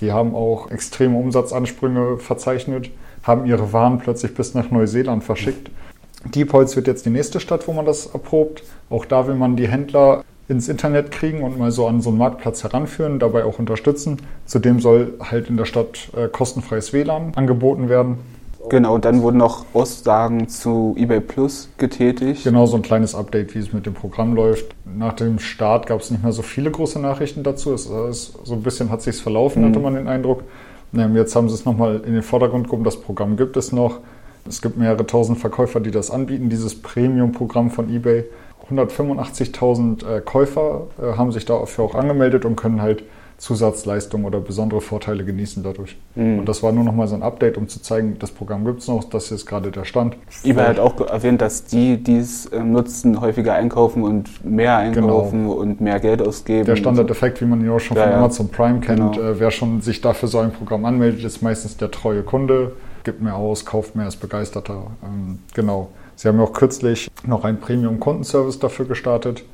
Die 0.00 0.12
haben 0.12 0.34
auch 0.34 0.70
extreme 0.70 1.18
Umsatzansprünge 1.18 2.18
verzeichnet, 2.18 2.90
haben 3.22 3.46
ihre 3.46 3.72
Waren 3.72 3.98
plötzlich 3.98 4.34
bis 4.34 4.54
nach 4.54 4.70
Neuseeland 4.70 5.24
verschickt. 5.24 5.70
Diepholz 6.24 6.76
wird 6.76 6.86
jetzt 6.86 7.06
die 7.06 7.10
nächste 7.10 7.40
Stadt, 7.40 7.68
wo 7.68 7.72
man 7.72 7.86
das 7.86 8.06
erprobt. 8.06 8.62
Auch 8.90 9.04
da 9.04 9.26
will 9.26 9.34
man 9.34 9.56
die 9.56 9.68
Händler 9.68 10.24
ins 10.48 10.68
Internet 10.68 11.10
kriegen 11.10 11.42
und 11.42 11.58
mal 11.58 11.70
so 11.70 11.86
an 11.86 12.00
so 12.00 12.08
einen 12.08 12.18
Marktplatz 12.18 12.64
heranführen, 12.64 13.18
dabei 13.18 13.44
auch 13.44 13.58
unterstützen. 13.58 14.18
Zudem 14.46 14.80
soll 14.80 15.14
halt 15.20 15.48
in 15.50 15.56
der 15.56 15.66
Stadt 15.66 16.08
äh, 16.16 16.28
kostenfreies 16.28 16.92
WLAN 16.92 17.32
angeboten 17.36 17.88
werden. 17.88 18.18
Genau, 18.68 18.94
und 18.94 19.04
dann 19.04 19.22
wurden 19.22 19.38
noch 19.38 19.64
Aussagen 19.72 20.48
zu 20.48 20.94
eBay 20.98 21.20
Plus 21.20 21.68
getätigt. 21.78 22.44
Genau, 22.44 22.66
so 22.66 22.76
ein 22.76 22.82
kleines 22.82 23.14
Update, 23.14 23.54
wie 23.54 23.60
es 23.60 23.72
mit 23.72 23.86
dem 23.86 23.94
Programm 23.94 24.34
läuft. 24.34 24.74
Nach 24.84 25.12
dem 25.12 25.38
Start 25.38 25.86
gab 25.86 26.00
es 26.00 26.10
nicht 26.10 26.22
mehr 26.22 26.32
so 26.32 26.42
viele 26.42 26.70
große 26.70 26.98
Nachrichten 26.98 27.42
dazu. 27.42 27.72
Es, 27.72 27.86
es, 27.86 28.34
so 28.44 28.54
ein 28.54 28.62
bisschen 28.62 28.90
hat 28.90 29.02
sich 29.02 29.16
verlaufen, 29.16 29.62
mhm. 29.62 29.68
hatte 29.68 29.78
man 29.80 29.94
den 29.94 30.08
Eindruck. 30.08 30.42
Jetzt 30.92 31.36
haben 31.36 31.48
sie 31.48 31.54
es 31.54 31.64
nochmal 31.64 32.00
in 32.04 32.14
den 32.14 32.22
Vordergrund 32.22 32.66
gehoben. 32.66 32.84
Das 32.84 33.00
Programm 33.00 33.36
gibt 33.36 33.56
es 33.56 33.72
noch. 33.72 33.98
Es 34.46 34.62
gibt 34.62 34.78
mehrere 34.78 35.06
tausend 35.06 35.38
Verkäufer, 35.38 35.80
die 35.80 35.90
das 35.90 36.10
anbieten, 36.10 36.48
dieses 36.48 36.80
Premium-Programm 36.80 37.70
von 37.70 37.94
eBay. 37.94 38.24
185.000 38.70 40.06
äh, 40.06 40.20
Käufer 40.20 40.86
äh, 41.00 41.16
haben 41.16 41.32
sich 41.32 41.44
dafür 41.44 41.84
auch 41.84 41.94
angemeldet 41.94 42.44
und 42.44 42.56
können 42.56 42.82
halt 42.82 43.02
Zusatzleistungen 43.38 44.26
oder 44.26 44.40
besondere 44.40 44.80
Vorteile 44.80 45.24
genießen 45.24 45.62
dadurch. 45.62 45.96
Mhm. 46.16 46.40
Und 46.40 46.48
das 46.48 46.62
war 46.62 46.72
nur 46.72 46.84
noch 46.84 46.92
mal 46.92 47.06
so 47.06 47.14
ein 47.14 47.22
Update, 47.22 47.56
um 47.56 47.68
zu 47.68 47.80
zeigen, 47.80 48.18
das 48.18 48.32
Programm 48.32 48.64
gibt 48.64 48.80
es 48.80 48.88
noch, 48.88 49.04
das 49.04 49.30
ist 49.30 49.46
gerade 49.46 49.70
der 49.70 49.84
Stand. 49.84 50.16
eBay 50.44 50.66
hat 50.66 50.78
auch 50.80 51.00
erwähnt, 51.00 51.40
dass 51.40 51.64
die, 51.64 52.02
die 52.02 52.16
es 52.16 52.46
äh, 52.46 52.58
nutzen, 52.58 53.20
häufiger 53.20 53.54
einkaufen 53.54 54.02
und 54.02 54.44
mehr 54.44 54.76
einkaufen 54.76 55.44
genau. 55.44 55.52
und 55.52 55.80
mehr 55.80 56.00
Geld 56.00 56.20
ausgeben. 56.20 56.66
Der 56.66 56.76
Standardeffekt, 56.76 57.40
wie 57.40 57.46
man 57.46 57.60
ihn 57.60 57.70
auch 57.70 57.78
schon 57.78 57.96
ja, 57.96 58.04
von 58.04 58.12
Amazon 58.12 58.48
Prime 58.48 58.80
kennt, 58.80 59.14
genau. 59.14 59.30
äh, 59.30 59.38
wer 59.38 59.52
schon 59.52 59.80
sich 59.80 60.00
dafür 60.00 60.28
so 60.28 60.38
ein 60.38 60.52
Programm 60.52 60.84
anmeldet, 60.84 61.24
ist 61.24 61.40
meistens 61.40 61.76
der 61.76 61.90
treue 61.92 62.22
Kunde 62.22 62.72
gibt 63.04 63.22
mehr 63.22 63.36
aus, 63.36 63.64
kauft 63.64 63.96
mehr, 63.96 64.06
ist 64.06 64.16
begeisterter. 64.16 64.88
Ähm, 65.02 65.38
genau. 65.54 65.88
Sie 66.14 66.28
haben 66.28 66.36
ja 66.38 66.44
auch 66.44 66.52
kürzlich 66.52 67.08
noch 67.24 67.44
einen 67.44 67.58
Premium-Kundenservice 67.58 68.58
dafür 68.58 68.84
gestartet, 68.84 69.44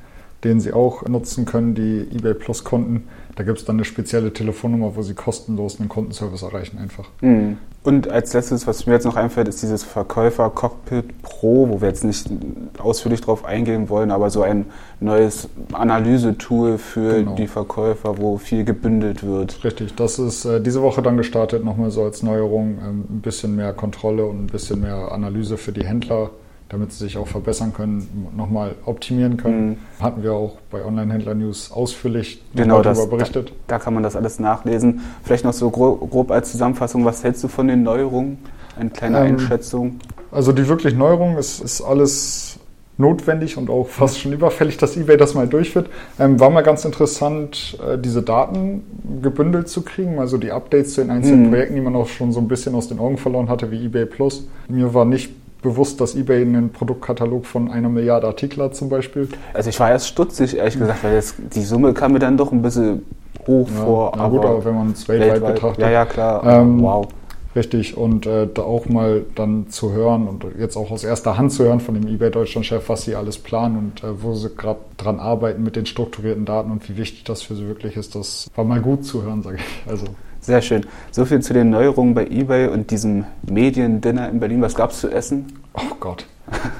den 0.44 0.60
Sie 0.60 0.72
auch 0.72 1.02
nutzen 1.08 1.44
können, 1.46 1.74
die 1.74 2.06
eBay 2.14 2.34
Plus 2.34 2.64
Kunden. 2.64 3.08
Da 3.36 3.42
gibt 3.42 3.58
es 3.58 3.64
dann 3.64 3.76
eine 3.76 3.84
spezielle 3.84 4.32
Telefonnummer, 4.32 4.94
wo 4.94 5.02
Sie 5.02 5.14
kostenlos 5.14 5.80
einen 5.80 5.88
Kundenservice 5.88 6.42
erreichen 6.42 6.78
einfach. 6.78 7.08
Mhm. 7.20 7.58
Und 7.82 8.10
als 8.10 8.32
letztes, 8.32 8.66
was 8.66 8.86
mir 8.86 8.94
jetzt 8.94 9.04
noch 9.04 9.16
einfällt, 9.16 9.46
ist 9.46 9.62
dieses 9.62 9.84
Verkäufer 9.84 10.48
Cockpit 10.48 11.20
Pro, 11.20 11.68
wo 11.68 11.82
wir 11.82 11.88
jetzt 11.88 12.02
nicht 12.02 12.30
ausführlich 12.78 13.20
drauf 13.20 13.44
eingehen 13.44 13.90
wollen, 13.90 14.10
aber 14.10 14.30
so 14.30 14.42
ein 14.42 14.64
neues 15.00 15.50
Analysetool 15.72 16.78
für 16.78 17.16
genau. 17.16 17.34
die 17.34 17.46
Verkäufer, 17.46 18.16
wo 18.16 18.38
viel 18.38 18.64
gebündelt 18.64 19.22
wird. 19.22 19.62
Richtig, 19.64 19.94
das 19.96 20.18
ist 20.18 20.46
äh, 20.46 20.62
diese 20.62 20.80
Woche 20.80 21.02
dann 21.02 21.18
gestartet, 21.18 21.62
nochmal 21.62 21.90
so 21.90 22.04
als 22.04 22.22
Neuerung, 22.22 22.78
ähm, 22.82 23.04
ein 23.10 23.20
bisschen 23.20 23.54
mehr 23.54 23.74
Kontrolle 23.74 24.24
und 24.24 24.44
ein 24.44 24.46
bisschen 24.46 24.80
mehr 24.80 25.12
Analyse 25.12 25.58
für 25.58 25.72
die 25.72 25.84
Händler 25.84 26.30
damit 26.68 26.92
sie 26.92 27.04
sich 27.04 27.18
auch 27.18 27.26
verbessern 27.26 27.72
können, 27.74 28.30
nochmal 28.36 28.74
optimieren 28.84 29.36
können. 29.36 29.68
Mhm. 29.68 30.02
Hatten 30.02 30.22
wir 30.22 30.32
auch 30.32 30.56
bei 30.70 30.84
Online-Händler-News 30.84 31.72
ausführlich 31.72 32.42
genau, 32.54 32.82
darüber 32.82 33.06
berichtet. 33.06 33.50
Da, 33.66 33.76
da, 33.76 33.78
kann 33.78 33.94
man 33.94 34.02
das 34.02 34.16
alles 34.16 34.38
nachlesen. 34.38 35.02
Vielleicht 35.22 35.44
noch 35.44 35.52
so 35.52 35.70
grob, 35.70 36.10
grob, 36.10 36.30
als 36.30 36.50
Zusammenfassung, 36.52 37.04
was 37.04 37.22
hältst 37.22 37.44
du 37.44 37.48
von 37.48 37.68
den 37.68 37.82
Neuerungen? 37.82 38.38
Eine 38.78 38.90
kleine 38.90 39.18
ähm, 39.18 39.34
Einschätzung. 39.34 40.00
Also 40.32 40.52
die 40.52 40.66
wirklich 40.66 40.94
Neuerung 40.94 41.36
ist, 41.36 41.60
ist 41.60 41.80
alles 41.80 42.58
notwendig 42.96 43.56
und 43.56 43.70
auch 43.70 43.86
fast 43.88 44.18
schon 44.18 44.32
überfällig, 44.32 44.76
dass 44.78 44.96
eBay 44.96 45.16
das 45.16 45.34
mal 45.34 45.46
durchführt. 45.46 45.90
Ähm, 46.18 46.40
war 46.40 46.50
mal 46.50 46.62
ganz 46.62 46.84
interessant, 46.84 47.78
äh, 47.86 47.98
diese 47.98 48.22
Daten 48.22 48.82
gebündelt 49.22 49.68
zu 49.68 49.82
kriegen, 49.82 50.18
also 50.18 50.38
die 50.38 50.50
Updates 50.50 50.94
zu 50.94 51.02
den 51.02 51.10
einzelnen 51.10 51.44
mhm. 51.44 51.50
Projekten, 51.50 51.74
die 51.74 51.80
man 51.82 51.94
auch 51.94 52.08
schon 52.08 52.32
so 52.32 52.40
ein 52.40 52.48
bisschen 52.48 52.74
aus 52.74 52.88
den 52.88 52.98
Augen 52.98 53.18
verloren 53.18 53.48
hatte, 53.48 53.70
wie 53.70 53.84
eBay 53.84 54.06
Plus. 54.06 54.48
Mir 54.68 54.94
war 54.94 55.04
nicht 55.04 55.30
bewusst, 55.64 56.00
dass 56.00 56.14
eBay 56.14 56.42
einen 56.42 56.70
Produktkatalog 56.70 57.44
von 57.44 57.68
einer 57.70 57.88
Milliarde 57.88 58.28
Artikel 58.28 58.62
hat 58.62 58.76
zum 58.76 58.88
Beispiel? 58.88 59.28
Also 59.52 59.70
ich 59.70 59.80
war 59.80 59.90
erst 59.90 60.06
stutzig, 60.06 60.56
ehrlich 60.56 60.78
gesagt, 60.78 61.02
weil 61.02 61.16
das, 61.16 61.34
die 61.36 61.62
Summe 61.62 61.92
kam 61.92 62.12
mir 62.12 62.20
dann 62.20 62.36
doch 62.36 62.52
ein 62.52 62.62
bisschen 62.62 63.02
hoch 63.48 63.68
Ja, 63.68 63.84
vor. 63.84 64.12
na 64.16 64.28
gut, 64.28 64.44
aber 64.44 64.64
wenn 64.64 64.76
man 64.76 64.92
es 64.92 65.08
weltweit, 65.08 65.44
betrachtet. 65.44 65.82
Ja, 65.82 65.90
ja, 65.90 66.04
klar. 66.04 66.44
Ähm, 66.46 66.80
wow. 66.80 67.08
Richtig, 67.56 67.96
und 67.96 68.26
äh, 68.26 68.48
da 68.52 68.62
auch 68.62 68.86
mal 68.86 69.24
dann 69.36 69.68
zu 69.68 69.92
hören 69.92 70.26
und 70.26 70.44
jetzt 70.58 70.76
auch 70.76 70.90
aus 70.90 71.04
erster 71.04 71.38
Hand 71.38 71.52
zu 71.52 71.62
hören 71.64 71.78
von 71.78 71.94
dem 71.94 72.06
eBay 72.08 72.30
Deutschland-Chef, 72.30 72.88
was 72.88 73.02
sie 73.02 73.14
alles 73.14 73.38
planen 73.38 73.78
und 73.78 74.02
äh, 74.02 74.22
wo 74.22 74.34
sie 74.34 74.50
gerade 74.50 74.80
dran 74.96 75.20
arbeiten 75.20 75.62
mit 75.62 75.76
den 75.76 75.86
strukturierten 75.86 76.44
Daten 76.46 76.72
und 76.72 76.88
wie 76.88 76.96
wichtig 76.96 77.22
das 77.22 77.42
für 77.42 77.54
sie 77.54 77.68
wirklich 77.68 77.96
ist, 77.96 78.16
das 78.16 78.50
war 78.56 78.64
mal 78.64 78.80
gut 78.80 79.04
zu 79.04 79.22
hören, 79.22 79.42
sage 79.42 79.58
ich. 79.58 79.90
Also 79.90 80.06
Sehr 80.44 80.60
schön. 80.60 80.84
So 81.10 81.24
viel 81.24 81.40
zu 81.40 81.54
den 81.54 81.70
Neuerungen 81.70 82.12
bei 82.12 82.26
eBay 82.26 82.68
und 82.68 82.90
diesem 82.90 83.24
Mediendinner 83.48 84.28
in 84.28 84.40
Berlin. 84.40 84.60
Was 84.60 84.74
gab 84.74 84.90
es 84.90 85.00
zu 85.00 85.08
essen? 85.10 85.46
Oh 85.72 85.94
Gott. 85.98 86.26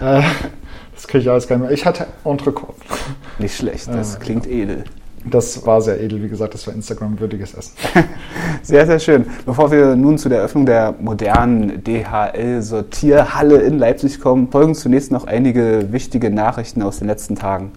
äh, 0.03 0.21
das 0.95 1.07
kriege 1.09 1.23
ich 1.23 1.31
alles 1.31 1.49
gar 1.49 1.57
nicht 1.57 1.65
mehr. 1.65 1.73
Ich 1.73 1.87
hatte 1.87 2.07
Entrecote. 2.27 2.75
Nicht 3.39 3.57
schlecht, 3.57 3.89
das 3.89 4.17
Äh, 4.17 4.19
klingt 4.19 4.47
edel. 4.47 4.85
Das 5.25 5.65
war 5.65 5.81
sehr 5.81 5.99
edel, 5.99 6.23
wie 6.23 6.29
gesagt, 6.29 6.53
das 6.53 6.67
war 6.67 6.75
Instagram-würdiges 6.75 7.55
Essen. 7.55 7.73
Sehr, 8.63 8.85
sehr 8.87 8.99
schön. 8.99 9.25
Bevor 9.47 9.71
wir 9.71 9.97
nun 9.97 10.19
zu 10.19 10.29
der 10.29 10.39
Eröffnung 10.41 10.67
der 10.67 10.95
modernen 11.01 11.83
DHL-Sortierhalle 11.83 13.57
in 13.63 13.79
Leipzig 13.79 14.21
kommen, 14.21 14.51
folgen 14.51 14.75
zunächst 14.75 15.11
noch 15.13 15.27
einige 15.27 15.91
wichtige 15.93 16.29
Nachrichten 16.29 16.83
aus 16.83 16.99
den 16.99 17.09
letzten 17.09 17.37
Tagen. 17.37 17.73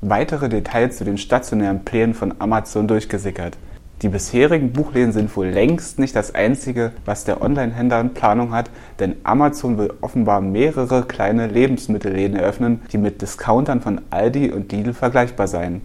Weitere 0.00 0.48
Details 0.48 0.96
zu 0.98 1.04
den 1.04 1.18
stationären 1.18 1.84
Plänen 1.84 2.14
von 2.14 2.34
Amazon 2.38 2.86
durchgesickert. 2.86 3.58
Die 4.02 4.10
bisherigen 4.10 4.72
Buchläden 4.72 5.12
sind 5.12 5.34
wohl 5.38 5.46
längst 5.46 5.98
nicht 5.98 6.14
das 6.14 6.34
einzige, 6.34 6.92
was 7.06 7.24
der 7.24 7.40
Online-Händler 7.40 8.00
in 8.00 8.12
Planung 8.12 8.52
hat, 8.52 8.70
denn 8.98 9.16
Amazon 9.24 9.78
will 9.78 9.90
offenbar 10.02 10.42
mehrere 10.42 11.04
kleine 11.04 11.46
Lebensmittelläden 11.46 12.36
eröffnen, 12.36 12.82
die 12.92 12.98
mit 12.98 13.22
Discountern 13.22 13.80
von 13.80 14.02
Aldi 14.10 14.50
und 14.52 14.70
Lidl 14.70 14.92
vergleichbar 14.92 15.48
seien. 15.48 15.80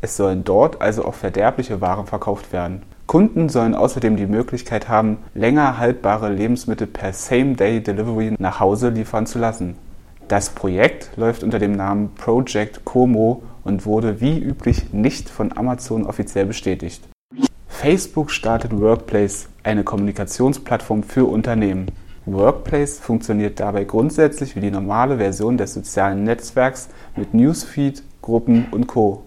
Es 0.00 0.16
sollen 0.16 0.42
dort 0.42 0.80
also 0.80 1.04
auch 1.04 1.12
verderbliche 1.12 1.82
Waren 1.82 2.06
verkauft 2.06 2.54
werden. 2.54 2.80
Kunden 3.06 3.50
sollen 3.50 3.74
außerdem 3.74 4.16
die 4.16 4.26
Möglichkeit 4.26 4.88
haben, 4.88 5.18
länger 5.34 5.76
haltbare 5.76 6.32
Lebensmittel 6.32 6.86
per 6.86 7.12
Same-Day-Delivery 7.12 8.36
nach 8.38 8.60
Hause 8.60 8.88
liefern 8.88 9.26
zu 9.26 9.38
lassen. 9.38 9.76
Das 10.28 10.48
Projekt 10.48 11.10
läuft 11.16 11.42
unter 11.42 11.58
dem 11.58 11.72
Namen 11.72 12.14
Project 12.14 12.86
Como 12.86 13.42
und 13.64 13.84
wurde 13.84 14.22
wie 14.22 14.38
üblich 14.38 14.94
nicht 14.94 15.28
von 15.28 15.54
Amazon 15.54 16.06
offiziell 16.06 16.46
bestätigt. 16.46 17.02
Facebook 17.80 18.30
startet 18.30 18.78
Workplace, 18.78 19.48
eine 19.62 19.84
Kommunikationsplattform 19.84 21.02
für 21.02 21.24
Unternehmen. 21.24 21.86
Workplace 22.26 22.98
funktioniert 22.98 23.58
dabei 23.58 23.84
grundsätzlich 23.84 24.54
wie 24.54 24.60
die 24.60 24.70
normale 24.70 25.16
Version 25.16 25.56
des 25.56 25.72
sozialen 25.72 26.24
Netzwerks 26.24 26.90
mit 27.16 27.32
Newsfeed, 27.32 28.02
Gruppen 28.20 28.66
und 28.70 28.86
Co. 28.86 29.22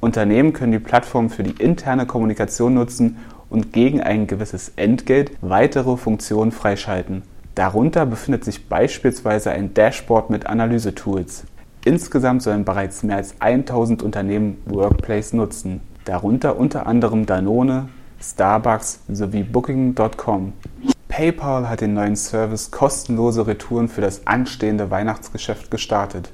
Unternehmen 0.00 0.54
können 0.54 0.72
die 0.72 0.78
Plattform 0.78 1.28
für 1.28 1.42
die 1.42 1.62
interne 1.62 2.06
Kommunikation 2.06 2.72
nutzen 2.72 3.18
und 3.50 3.74
gegen 3.74 4.00
ein 4.00 4.26
gewisses 4.26 4.72
Entgelt 4.76 5.32
weitere 5.42 5.98
Funktionen 5.98 6.50
freischalten. 6.50 7.24
Darunter 7.54 8.06
befindet 8.06 8.42
sich 8.42 8.70
beispielsweise 8.70 9.50
ein 9.50 9.74
Dashboard 9.74 10.30
mit 10.30 10.46
Analysetools. 10.46 11.44
Insgesamt 11.84 12.40
sollen 12.40 12.64
bereits 12.64 13.02
mehr 13.02 13.16
als 13.16 13.38
1000 13.38 14.02
Unternehmen 14.02 14.56
Workplace 14.64 15.34
nutzen, 15.34 15.82
darunter 16.06 16.58
unter 16.58 16.86
anderem 16.86 17.26
Danone, 17.26 17.90
Starbucks 18.20 19.00
sowie 19.08 19.44
Booking.com. 19.44 20.52
PayPal 21.08 21.68
hat 21.68 21.80
den 21.80 21.94
neuen 21.94 22.16
Service 22.16 22.70
kostenlose 22.70 23.46
Retouren 23.46 23.88
für 23.88 24.00
das 24.00 24.26
anstehende 24.26 24.90
Weihnachtsgeschäft 24.90 25.70
gestartet. 25.70 26.30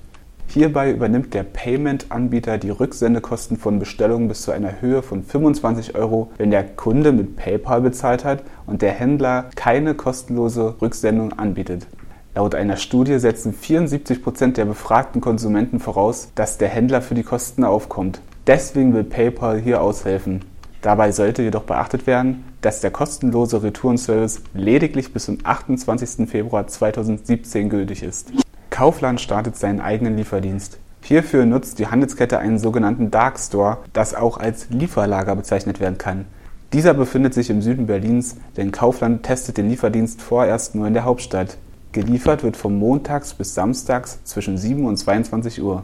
Hierbei 0.46 0.92
übernimmt 0.92 1.34
der 1.34 1.42
Payment-Anbieter 1.42 2.58
die 2.58 2.70
Rücksendekosten 2.70 3.56
von 3.56 3.78
Bestellungen 3.78 4.28
bis 4.28 4.42
zu 4.42 4.52
einer 4.52 4.80
Höhe 4.80 5.02
von 5.02 5.22
25 5.22 5.94
Euro, 5.94 6.30
wenn 6.38 6.50
der 6.50 6.64
Kunde 6.64 7.12
mit 7.12 7.36
PayPal 7.36 7.80
bezahlt 7.80 8.24
hat 8.24 8.44
und 8.66 8.82
der 8.82 8.92
Händler 8.92 9.50
keine 9.56 9.94
kostenlose 9.94 10.76
Rücksendung 10.80 11.32
anbietet. 11.32 11.86
Laut 12.34 12.54
einer 12.54 12.76
Studie 12.76 13.18
setzen 13.18 13.52
74 13.52 14.22
Prozent 14.22 14.56
der 14.56 14.64
befragten 14.64 15.20
Konsumenten 15.20 15.80
voraus, 15.80 16.30
dass 16.34 16.58
der 16.58 16.68
Händler 16.68 17.00
für 17.02 17.14
die 17.14 17.22
Kosten 17.22 17.64
aufkommt. 17.64 18.20
Deswegen 18.46 18.92
will 18.94 19.04
PayPal 19.04 19.60
hier 19.60 19.80
aushelfen. 19.80 20.44
Dabei 20.84 21.12
sollte 21.12 21.42
jedoch 21.42 21.62
beachtet 21.62 22.06
werden, 22.06 22.44
dass 22.60 22.82
der 22.82 22.90
kostenlose 22.90 23.62
Retourenservice 23.62 24.42
lediglich 24.52 25.14
bis 25.14 25.24
zum 25.24 25.38
28. 25.42 26.28
Februar 26.28 26.66
2017 26.66 27.70
gültig 27.70 28.02
ist. 28.02 28.30
Kaufland 28.68 29.18
startet 29.18 29.56
seinen 29.56 29.80
eigenen 29.80 30.18
Lieferdienst. 30.18 30.76
Hierfür 31.00 31.46
nutzt 31.46 31.78
die 31.78 31.86
Handelskette 31.86 32.38
einen 32.38 32.58
sogenannten 32.58 33.10
Dark 33.10 33.38
Store, 33.38 33.78
das 33.94 34.14
auch 34.14 34.36
als 34.36 34.68
Lieferlager 34.68 35.34
bezeichnet 35.34 35.80
werden 35.80 35.96
kann. 35.96 36.26
Dieser 36.74 36.92
befindet 36.92 37.32
sich 37.32 37.48
im 37.48 37.62
Süden 37.62 37.86
Berlins, 37.86 38.36
denn 38.58 38.70
Kaufland 38.70 39.22
testet 39.22 39.56
den 39.56 39.70
Lieferdienst 39.70 40.20
vorerst 40.20 40.74
nur 40.74 40.86
in 40.86 40.92
der 40.92 41.04
Hauptstadt. 41.04 41.56
Geliefert 41.92 42.42
wird 42.42 42.58
von 42.58 42.78
montags 42.78 43.32
bis 43.32 43.54
samstags 43.54 44.22
zwischen 44.24 44.58
7 44.58 44.84
und 44.84 44.98
22 44.98 45.62
Uhr. 45.62 45.82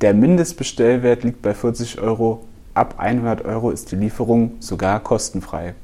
Der 0.00 0.14
Mindestbestellwert 0.14 1.22
liegt 1.22 1.42
bei 1.42 1.54
40 1.54 2.00
Euro, 2.00 2.42
ab 2.74 2.94
100 2.98 3.44
Euro 3.44 3.70
ist 3.70 3.92
die 3.92 3.96
Lieferung 3.96 4.52
sogar 4.60 5.00
kostenfrei. 5.00 5.74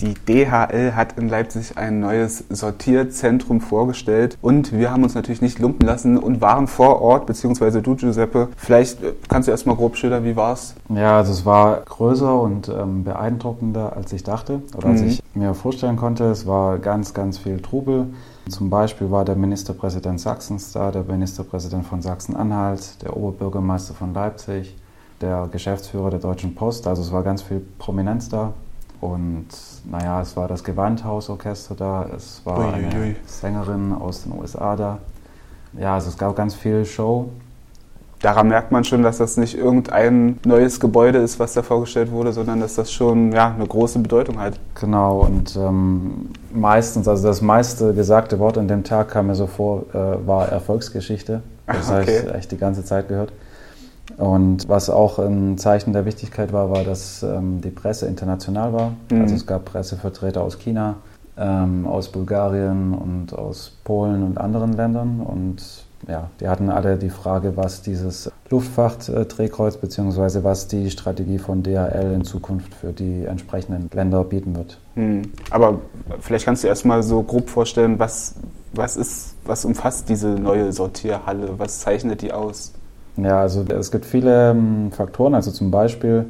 Die 0.00 0.14
DHL 0.14 0.92
hat 0.94 1.18
in 1.18 1.28
Leipzig 1.28 1.76
ein 1.76 1.98
neues 1.98 2.44
Sortierzentrum 2.50 3.60
vorgestellt 3.60 4.38
und 4.40 4.70
wir 4.72 4.92
haben 4.92 5.02
uns 5.02 5.16
natürlich 5.16 5.42
nicht 5.42 5.58
lumpen 5.58 5.88
lassen 5.88 6.16
und 6.18 6.40
waren 6.40 6.68
vor 6.68 7.02
Ort, 7.02 7.26
beziehungsweise 7.26 7.82
du 7.82 7.96
Giuseppe. 7.96 8.46
Vielleicht 8.56 9.02
äh, 9.02 9.14
kannst 9.28 9.48
du 9.48 9.50
erstmal 9.50 9.74
grob 9.74 9.96
schildern, 9.96 10.22
wie 10.22 10.36
war's? 10.36 10.76
Ja, 10.88 11.16
also 11.16 11.32
es 11.32 11.44
war 11.44 11.80
größer 11.80 12.40
und 12.40 12.68
ähm, 12.68 13.02
beeindruckender, 13.02 13.96
als 13.96 14.12
ich 14.12 14.22
dachte 14.22 14.62
oder 14.76 14.86
als 14.90 15.00
Mhm. 15.00 15.08
ich 15.08 15.22
mir 15.34 15.52
vorstellen 15.54 15.96
konnte. 15.96 16.26
Es 16.30 16.46
war 16.46 16.78
ganz, 16.78 17.12
ganz 17.12 17.36
viel 17.38 17.60
Trubel. 17.60 18.06
Zum 18.48 18.70
Beispiel 18.70 19.10
war 19.10 19.24
der 19.24 19.34
Ministerpräsident 19.34 20.20
Sachsens 20.20 20.70
da, 20.70 20.92
der 20.92 21.02
Ministerpräsident 21.02 21.84
von 21.84 22.02
Sachsen-Anhalt, 22.02 23.02
der 23.02 23.16
Oberbürgermeister 23.16 23.94
von 23.94 24.14
Leipzig, 24.14 24.76
der 25.20 25.48
Geschäftsführer 25.50 26.10
der 26.10 26.20
Deutschen 26.20 26.54
Post. 26.54 26.86
Also 26.86 27.02
es 27.02 27.12
war 27.12 27.22
ganz 27.22 27.42
viel 27.42 27.60
Prominenz 27.78 28.28
da. 28.28 28.52
Und 29.00 29.46
naja, 29.90 30.20
es 30.20 30.36
war 30.36 30.48
das 30.48 30.64
Gewandhausorchester 30.64 31.74
da, 31.76 32.06
es 32.16 32.40
war 32.44 32.58
Uiuiui. 32.58 32.84
eine 32.90 33.16
Sängerin 33.26 33.92
aus 33.92 34.24
den 34.24 34.32
USA 34.36 34.74
da. 34.74 34.98
Ja, 35.78 35.94
also 35.94 36.08
es 36.08 36.18
gab 36.18 36.34
ganz 36.34 36.54
viel 36.54 36.84
Show. 36.84 37.28
Daran 38.20 38.48
merkt 38.48 38.72
man 38.72 38.82
schon, 38.82 39.04
dass 39.04 39.18
das 39.18 39.36
nicht 39.36 39.56
irgendein 39.56 40.40
neues 40.44 40.80
Gebäude 40.80 41.18
ist, 41.18 41.38
was 41.38 41.52
da 41.54 41.62
vorgestellt 41.62 42.10
wurde, 42.10 42.32
sondern 42.32 42.58
dass 42.58 42.74
das 42.74 42.90
schon 42.90 43.30
ja, 43.30 43.54
eine 43.54 43.64
große 43.64 44.00
Bedeutung 44.00 44.40
hat. 44.40 44.58
Genau, 44.74 45.20
und 45.20 45.54
ähm, 45.54 46.30
meistens, 46.52 47.06
also 47.06 47.28
das 47.28 47.40
meiste 47.40 47.94
gesagte 47.94 48.40
Wort 48.40 48.58
an 48.58 48.66
dem 48.66 48.82
Tag 48.82 49.10
kam 49.10 49.28
mir 49.28 49.36
so 49.36 49.46
vor, 49.46 49.84
äh, 49.94 50.26
war 50.26 50.48
Erfolgsgeschichte. 50.48 51.42
Das 51.68 51.88
Ah, 51.88 51.92
habe 51.92 52.02
okay. 52.02 52.22
ich 52.26 52.34
echt 52.34 52.50
die 52.50 52.58
ganze 52.58 52.84
Zeit 52.84 53.06
gehört. 53.06 53.32
Und 54.16 54.68
was 54.68 54.90
auch 54.90 55.18
ein 55.18 55.58
Zeichen 55.58 55.92
der 55.92 56.04
Wichtigkeit 56.04 56.52
war, 56.52 56.70
war, 56.70 56.84
dass 56.84 57.22
ähm, 57.22 57.60
die 57.60 57.70
Presse 57.70 58.06
international 58.06 58.72
war. 58.72 58.92
Mhm. 59.10 59.20
Also 59.20 59.34
es 59.34 59.46
gab 59.46 59.66
Pressevertreter 59.66 60.42
aus 60.42 60.58
China, 60.58 60.96
ähm, 61.36 61.86
aus 61.86 62.08
Bulgarien 62.08 62.94
und 62.94 63.32
aus 63.34 63.76
Polen 63.84 64.22
und 64.22 64.38
anderen 64.38 64.72
Ländern. 64.72 65.20
Und 65.20 65.84
ja, 66.06 66.30
die 66.40 66.48
hatten 66.48 66.70
alle 66.70 66.96
die 66.96 67.10
Frage, 67.10 67.56
was 67.56 67.82
dieses 67.82 68.30
Luftfrachtdrehkreuz 68.50 69.76
bzw. 69.76 70.42
was 70.42 70.68
die 70.68 70.90
Strategie 70.90 71.38
von 71.38 71.62
DHL 71.62 72.12
in 72.14 72.24
Zukunft 72.24 72.74
für 72.74 72.92
die 72.92 73.24
entsprechenden 73.24 73.90
Länder 73.92 74.24
bieten 74.24 74.56
wird. 74.56 74.78
Hm. 74.94 75.22
Aber 75.50 75.80
vielleicht 76.20 76.44
kannst 76.44 76.64
du 76.64 76.68
erstmal 76.68 77.02
so 77.02 77.22
grob 77.22 77.50
vorstellen, 77.50 77.98
was, 77.98 78.36
was 78.72 78.96
ist, 78.96 79.34
was 79.44 79.64
umfasst 79.64 80.08
diese 80.08 80.28
neue 80.28 80.72
Sortierhalle? 80.72 81.58
Was 81.58 81.80
zeichnet 81.80 82.22
die 82.22 82.32
aus? 82.32 82.72
Ja, 83.22 83.40
also 83.40 83.64
es 83.68 83.90
gibt 83.90 84.06
viele 84.06 84.50
ähm, 84.50 84.92
Faktoren, 84.92 85.34
also 85.34 85.50
zum 85.50 85.70
Beispiel, 85.70 86.26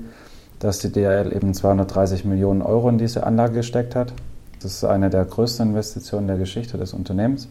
dass 0.59 0.79
die 0.79 0.91
DHL 0.91 1.33
eben 1.35 1.55
230 1.55 2.25
Millionen 2.25 2.63
Euro 2.63 2.89
in 2.89 2.99
diese 2.99 3.25
Anlage 3.27 3.55
gesteckt 3.55 3.95
hat. 3.95 4.13
Das 4.63 4.73
ist 4.73 4.85
eine 4.85 5.11
der 5.11 5.25
größten 5.25 5.69
Investitionen 5.69 6.27
der 6.27 6.37
Geschichte 6.39 6.79
des 6.79 6.93
Unternehmens. 6.93 7.49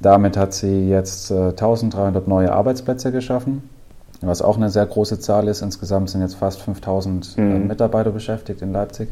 Damit 0.00 0.36
hat 0.36 0.52
sie 0.54 0.88
jetzt 0.88 1.30
äh, 1.30 1.50
1300 1.50 2.26
neue 2.26 2.52
Arbeitsplätze 2.52 3.12
geschaffen, 3.12 3.68
was 4.20 4.42
auch 4.42 4.56
eine 4.56 4.70
sehr 4.70 4.86
große 4.86 5.20
Zahl 5.20 5.46
ist. 5.48 5.62
Insgesamt 5.62 6.10
sind 6.10 6.22
jetzt 6.22 6.34
fast 6.34 6.60
5000 6.62 7.34
äh, 7.36 7.40
Mhm. 7.40 7.66
Mitarbeiter 7.68 8.10
beschäftigt 8.10 8.62
in 8.62 8.72
Leipzig. 8.72 9.08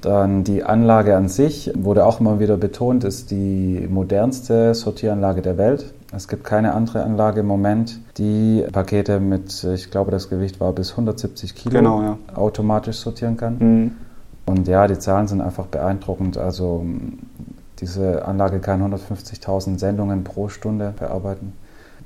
Dann 0.00 0.44
die 0.44 0.64
Anlage 0.64 1.16
an 1.16 1.28
sich, 1.28 1.70
wurde 1.76 2.04
auch 2.04 2.20
immer 2.20 2.38
wieder 2.40 2.56
betont, 2.56 3.04
ist 3.04 3.30
die 3.30 3.86
modernste 3.88 4.74
Sortieranlage 4.74 5.40
der 5.40 5.56
Welt. 5.56 5.94
Es 6.14 6.28
gibt 6.28 6.44
keine 6.44 6.74
andere 6.74 7.02
Anlage 7.04 7.40
im 7.40 7.46
Moment, 7.46 8.00
die 8.18 8.64
Pakete 8.70 9.20
mit, 9.20 9.64
ich 9.64 9.90
glaube, 9.90 10.10
das 10.10 10.28
Gewicht 10.30 10.60
war 10.60 10.72
bis 10.72 10.92
170 10.92 11.54
Kilo 11.54 11.76
Genau, 11.76 12.02
ja. 12.02 12.18
automatisch 12.34 12.98
sortieren 12.98 13.36
kann. 13.36 13.58
Hm. 13.60 13.92
Und 14.46 14.68
ja, 14.68 14.86
die 14.86 14.98
Zahlen 14.98 15.26
sind 15.26 15.40
einfach 15.40 15.66
beeindruckend. 15.66 16.36
Also 16.38 16.80
m, 16.84 17.18
diese 17.80 18.24
Anlage 18.24 18.60
kann 18.60 18.82
150.000 18.82 19.78
Sendungen 19.78 20.22
pro 20.22 20.48
Stunde 20.48 20.94
verarbeiten. 20.96 21.52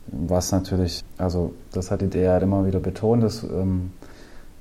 Was 0.07 0.53
natürlich, 0.53 1.05
also 1.19 1.53
das 1.73 1.91
hat 1.91 2.01
die 2.01 2.09
DHL 2.09 2.43
immer 2.43 2.67
wieder 2.67 2.81
betont, 2.81 3.23
das 3.23 3.43
ähm, 3.43 3.91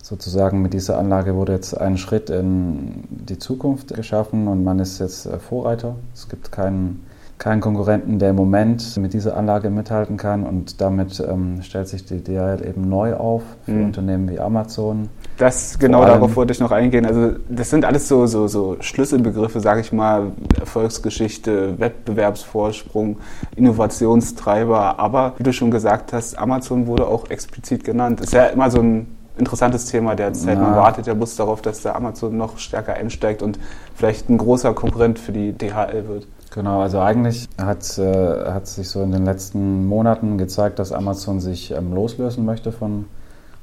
sozusagen 0.03 0.61
mit 0.61 0.73
dieser 0.73 0.97
Anlage 0.97 1.35
wurde 1.35 1.53
jetzt 1.53 1.73
ein 1.79 1.97
Schritt 1.97 2.29
in 2.29 3.05
die 3.09 3.39
Zukunft 3.39 3.93
geschaffen 3.93 4.47
und 4.47 4.63
man 4.63 4.79
ist 4.79 4.99
jetzt 4.99 5.29
Vorreiter. 5.39 5.95
Es 6.13 6.27
gibt 6.27 6.51
keinen 6.51 7.05
keinen 7.37 7.61
Konkurrenten, 7.61 8.17
der 8.17 8.31
im 8.31 8.35
Moment 8.35 8.97
mit 8.97 9.13
dieser 9.13 9.37
Anlage 9.37 9.69
mithalten 9.69 10.17
kann 10.17 10.43
und 10.43 10.81
damit 10.81 11.19
ähm, 11.19 11.61
stellt 11.61 11.87
sich 11.87 12.03
die 12.03 12.23
DHL 12.23 12.65
eben 12.67 12.89
neu 12.89 13.13
auf 13.13 13.43
für 13.63 13.71
mhm. 13.71 13.85
Unternehmen 13.85 14.29
wie 14.29 14.39
Amazon. 14.39 15.09
Das 15.37 15.77
genau 15.77 16.03
darauf 16.03 16.35
wollte 16.35 16.53
ich 16.53 16.59
noch 16.59 16.71
eingehen. 16.71 17.05
Also 17.05 17.33
das 17.47 17.69
sind 17.69 17.85
alles 17.85 18.07
so, 18.07 18.25
so, 18.25 18.47
so 18.47 18.77
Schlüsselbegriffe, 18.79 19.59
sage 19.59 19.81
ich 19.81 19.93
mal, 19.93 20.31
Erfolgsgeschichte, 20.59 21.79
Wettbewerbsvorsprung, 21.79 23.17
Innovationstreiber. 23.55 24.99
Aber 24.99 25.33
wie 25.37 25.43
du 25.43 25.53
schon 25.53 25.69
gesagt 25.69 26.13
hast, 26.13 26.39
Amazon 26.39 26.87
wurde 26.87 27.07
auch 27.07 27.29
explizit 27.29 27.83
genannt. 27.83 28.19
Das 28.19 28.27
ist 28.27 28.33
ja 28.33 28.45
immer 28.47 28.71
so 28.71 28.79
ein 28.79 29.15
interessantes 29.37 29.85
Thema 29.85 30.15
derzeit. 30.15 30.59
Man 30.59 30.75
wartet 30.75 31.05
ja 31.05 31.13
bloß 31.13 31.35
darauf, 31.35 31.61
dass 31.61 31.83
der 31.83 31.95
Amazon 31.95 32.35
noch 32.35 32.57
stärker 32.57 32.95
einsteigt 32.95 33.43
und 33.43 33.59
vielleicht 33.93 34.29
ein 34.29 34.39
großer 34.39 34.73
Konkurrent 34.73 35.19
für 35.19 35.31
die 35.31 35.53
DHL 35.53 36.07
wird. 36.07 36.27
Genau, 36.57 36.81
also 36.81 36.99
eigentlich 36.99 37.47
hat, 37.61 37.99
äh, 37.99 38.45
hat 38.51 38.65
sich 38.65 38.89
so 38.89 39.03
in 39.03 39.11
den 39.11 39.25
letzten 39.25 39.85
Monaten 39.85 40.39
gezeigt, 40.39 40.79
dass 40.79 40.91
Amazon 40.91 41.39
sich 41.39 41.69
ähm, 41.69 41.93
loslösen 41.93 42.45
möchte 42.45 42.71
von 42.71 43.05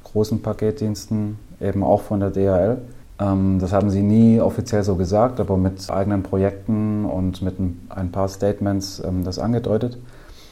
großen 0.05 0.41
Paketdiensten, 0.41 1.37
eben 1.59 1.83
auch 1.83 2.03
von 2.03 2.21
der 2.21 2.29
DHL. 2.29 2.77
Ähm, 3.19 3.59
das 3.59 3.73
haben 3.73 3.89
sie 3.89 4.01
nie 4.01 4.39
offiziell 4.39 4.83
so 4.83 4.95
gesagt, 4.95 5.41
aber 5.41 5.57
mit 5.57 5.89
eigenen 5.89 6.23
Projekten 6.23 7.03
und 7.03 7.41
mit 7.41 7.55
ein, 7.89 8.11
paar 8.13 8.29
Statements 8.29 9.03
ähm, 9.05 9.25
das 9.25 9.39
angedeutet. 9.39 9.97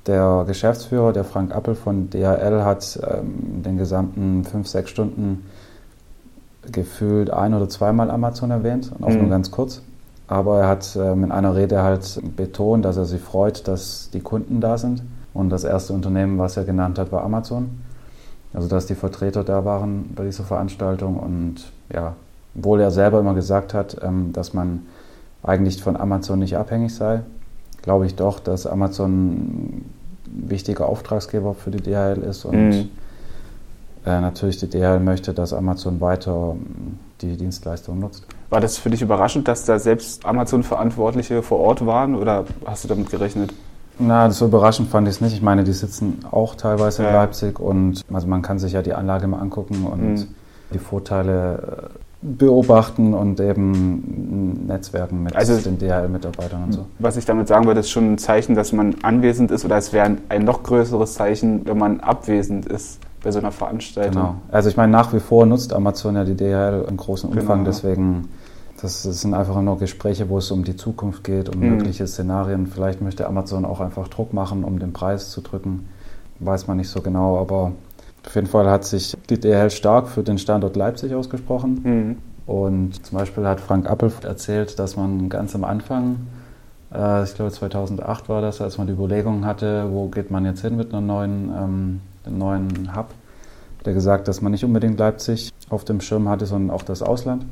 Der 0.05 0.43
Geschäftsführer, 0.45 1.13
der 1.13 1.23
Frank 1.23 1.55
Appel 1.55 1.75
von 1.75 2.09
DHL, 2.09 2.65
hat 2.65 2.99
ähm, 3.09 3.63
den 3.63 3.77
gesamten 3.77 4.43
fünf, 4.43 4.67
sechs 4.67 4.89
Stunden 4.89 5.45
gefühlt 6.69 7.29
ein- 7.29 7.53
oder 7.53 7.69
zweimal 7.69 8.11
Amazon 8.11 8.51
erwähnt 8.51 8.91
und 8.97 9.05
auch 9.05 9.11
mhm. 9.11 9.19
nur 9.19 9.29
ganz 9.29 9.49
kurz. 9.49 9.81
Aber 10.27 10.61
er 10.61 10.67
hat 10.67 10.97
ähm, 10.99 11.25
in 11.25 11.31
einer 11.31 11.55
Rede 11.55 11.83
halt 11.83 12.21
betont, 12.35 12.85
dass 12.85 12.97
er 12.97 13.05
sich 13.05 13.21
freut, 13.21 13.67
dass 13.67 14.09
die 14.11 14.21
Kunden 14.21 14.61
da 14.61 14.77
sind. 14.77 15.03
Und 15.33 15.49
das 15.49 15.63
erste 15.63 15.93
Unternehmen, 15.93 16.37
was 16.37 16.57
er 16.57 16.63
genannt 16.63 16.97
hat, 16.99 17.11
war 17.11 17.23
Amazon. 17.23 17.81
Also 18.53 18.67
dass 18.67 18.85
die 18.85 18.95
Vertreter 18.95 19.43
da 19.43 19.65
waren 19.65 20.13
bei 20.15 20.23
dieser 20.23 20.43
Veranstaltung. 20.43 21.17
Und 21.17 21.71
ja, 21.91 22.15
obwohl 22.55 22.81
er 22.81 22.91
selber 22.91 23.19
immer 23.19 23.33
gesagt 23.33 23.73
hat, 23.73 23.97
ähm, 24.01 24.31
dass 24.33 24.53
man 24.53 24.83
eigentlich 25.43 25.81
von 25.81 25.97
Amazon 25.97 26.39
nicht 26.39 26.55
abhängig 26.55 26.95
sei, 26.95 27.21
glaube 27.81 28.05
ich 28.05 28.15
doch, 28.15 28.39
dass 28.39 28.65
Amazon 28.65 29.31
ein 29.31 29.93
wichtiger 30.25 30.87
Auftragsgeber 30.87 31.53
für 31.53 31.69
die 31.69 31.81
DHL 31.81 32.23
ist 32.23 32.45
und 32.45 32.69
mhm. 32.69 32.89
Äh, 34.05 34.19
natürlich 34.19 34.57
die 34.57 34.69
DHL 34.69 34.99
möchte, 34.99 35.33
dass 35.33 35.53
Amazon 35.53 36.01
weiter 36.01 36.55
die 37.21 37.37
Dienstleistung 37.37 37.99
nutzt. 37.99 38.25
War 38.49 38.59
das 38.59 38.77
für 38.77 38.89
dich 38.89 39.01
überraschend, 39.01 39.47
dass 39.47 39.65
da 39.65 39.79
selbst 39.79 40.25
Amazon-Verantwortliche 40.25 41.41
vor 41.41 41.59
Ort 41.59 41.85
waren 41.85 42.15
oder 42.15 42.45
hast 42.65 42.83
du 42.83 42.89
damit 42.89 43.09
gerechnet? 43.09 43.53
Na, 43.99 44.29
so 44.31 44.45
überraschend 44.45 44.89
fand 44.89 45.07
ich 45.07 45.15
es 45.15 45.21
nicht. 45.21 45.33
Ich 45.33 45.41
meine, 45.41 45.63
die 45.63 45.71
sitzen 45.71 46.19
auch 46.31 46.55
teilweise 46.55 47.03
in 47.03 47.13
Leipzig 47.13 47.59
und 47.59 48.01
also 48.11 48.27
man 48.27 48.41
kann 48.41 48.59
sich 48.59 48.73
ja 48.73 48.81
die 48.81 48.93
Anlage 48.93 49.27
mal 49.27 49.39
angucken 49.39 49.85
und 49.85 50.13
mhm. 50.15 50.27
die 50.73 50.79
Vorteile 50.79 51.91
äh, 51.93 51.97
beobachten 52.21 53.13
und 53.13 53.39
eben 53.39 54.65
Netzwerken 54.67 55.23
mit 55.23 55.35
also, 55.35 55.57
den 55.57 55.77
DHL-Mitarbeitern 55.77 56.63
und 56.63 56.71
so. 56.73 56.85
Was 56.99 57.17
ich 57.17 57.25
damit 57.25 57.47
sagen 57.47 57.65
würde, 57.65 57.81
ist 57.81 57.91
schon 57.91 58.13
ein 58.13 58.17
Zeichen, 58.17 58.55
dass 58.55 58.73
man 58.73 58.95
anwesend 59.03 59.51
ist 59.51 59.63
oder 59.63 59.77
es 59.77 59.93
wäre 59.93 60.17
ein 60.29 60.43
noch 60.43 60.63
größeres 60.63 61.13
Zeichen, 61.13 61.65
wenn 61.65 61.77
man 61.77 61.99
abwesend 61.99 62.65
ist 62.65 62.99
bei 63.23 63.31
so 63.31 63.39
einer 63.39 63.51
Veranstaltung. 63.51 64.21
Genau. 64.21 64.35
Also 64.51 64.69
ich 64.69 64.77
meine, 64.77 64.91
nach 64.91 65.13
wie 65.13 65.19
vor 65.19 65.45
nutzt 65.45 65.73
Amazon 65.73 66.15
ja 66.15 66.25
die 66.25 66.35
DHL 66.35 66.85
im 66.87 66.97
großen 66.97 67.29
Umfang, 67.29 67.59
genau. 67.59 67.69
deswegen 67.69 68.29
das, 68.81 69.03
sind 69.03 69.33
einfach 69.33 69.59
nur 69.61 69.79
Gespräche, 69.79 70.29
wo 70.29 70.37
es 70.37 70.51
um 70.51 70.65
die 70.65 70.75
Zukunft 70.75 71.23
geht, 71.23 71.47
um 71.47 71.61
mhm. 71.61 71.77
mögliche 71.77 72.05
Szenarien. 72.05 72.67
Vielleicht 72.67 73.01
möchte 73.01 73.25
Amazon 73.25 73.65
auch 73.65 73.79
einfach 73.79 74.09
Druck 74.09 74.33
machen, 74.33 74.65
um 74.65 74.77
den 74.77 74.91
Preis 74.91 75.31
zu 75.31 75.41
drücken. 75.41 75.87
Weiß 76.39 76.67
man 76.67 76.77
nicht 76.77 76.89
so 76.89 77.01
genau, 77.01 77.39
aber 77.39 77.71
auf 78.25 78.35
jeden 78.35 78.47
Fall 78.47 78.69
hat 78.69 78.83
sich 78.83 79.15
die 79.29 79.39
DHL 79.39 79.71
stark 79.71 80.09
für 80.09 80.23
den 80.23 80.37
Standort 80.37 80.75
Leipzig 80.75 81.15
ausgesprochen. 81.15 81.81
Mhm. 81.83 82.17
Und 82.45 83.05
zum 83.05 83.17
Beispiel 83.17 83.45
hat 83.45 83.61
Frank 83.61 83.89
Appel 83.89 84.11
erzählt, 84.23 84.77
dass 84.79 84.97
man 84.97 85.29
ganz 85.29 85.55
am 85.55 85.63
Anfang, 85.63 86.27
äh, 86.93 87.23
ich 87.23 87.35
glaube 87.35 87.51
2008 87.51 88.27
war 88.27 88.41
das, 88.41 88.59
als 88.59 88.77
man 88.77 88.87
die 88.87 88.93
Überlegungen 88.93 89.45
hatte, 89.45 89.87
wo 89.91 90.09
geht 90.09 90.29
man 90.29 90.43
jetzt 90.43 90.59
hin 90.59 90.75
mit 90.75 90.91
einer 90.91 90.99
neuen, 90.99 92.01
einem 92.25 92.37
neuen 92.37 92.95
Hub, 92.95 93.09
hat 93.79 93.87
er 93.87 93.93
gesagt, 93.93 94.27
dass 94.27 94.41
man 94.41 94.51
nicht 94.51 94.65
unbedingt 94.65 94.97
Leipzig 94.99 95.51
auf 95.69 95.85
dem 95.85 96.01
Schirm 96.01 96.29
hatte, 96.29 96.45
sondern 96.45 96.75
auch 96.75 96.83
das 96.83 97.01
Ausland 97.01 97.45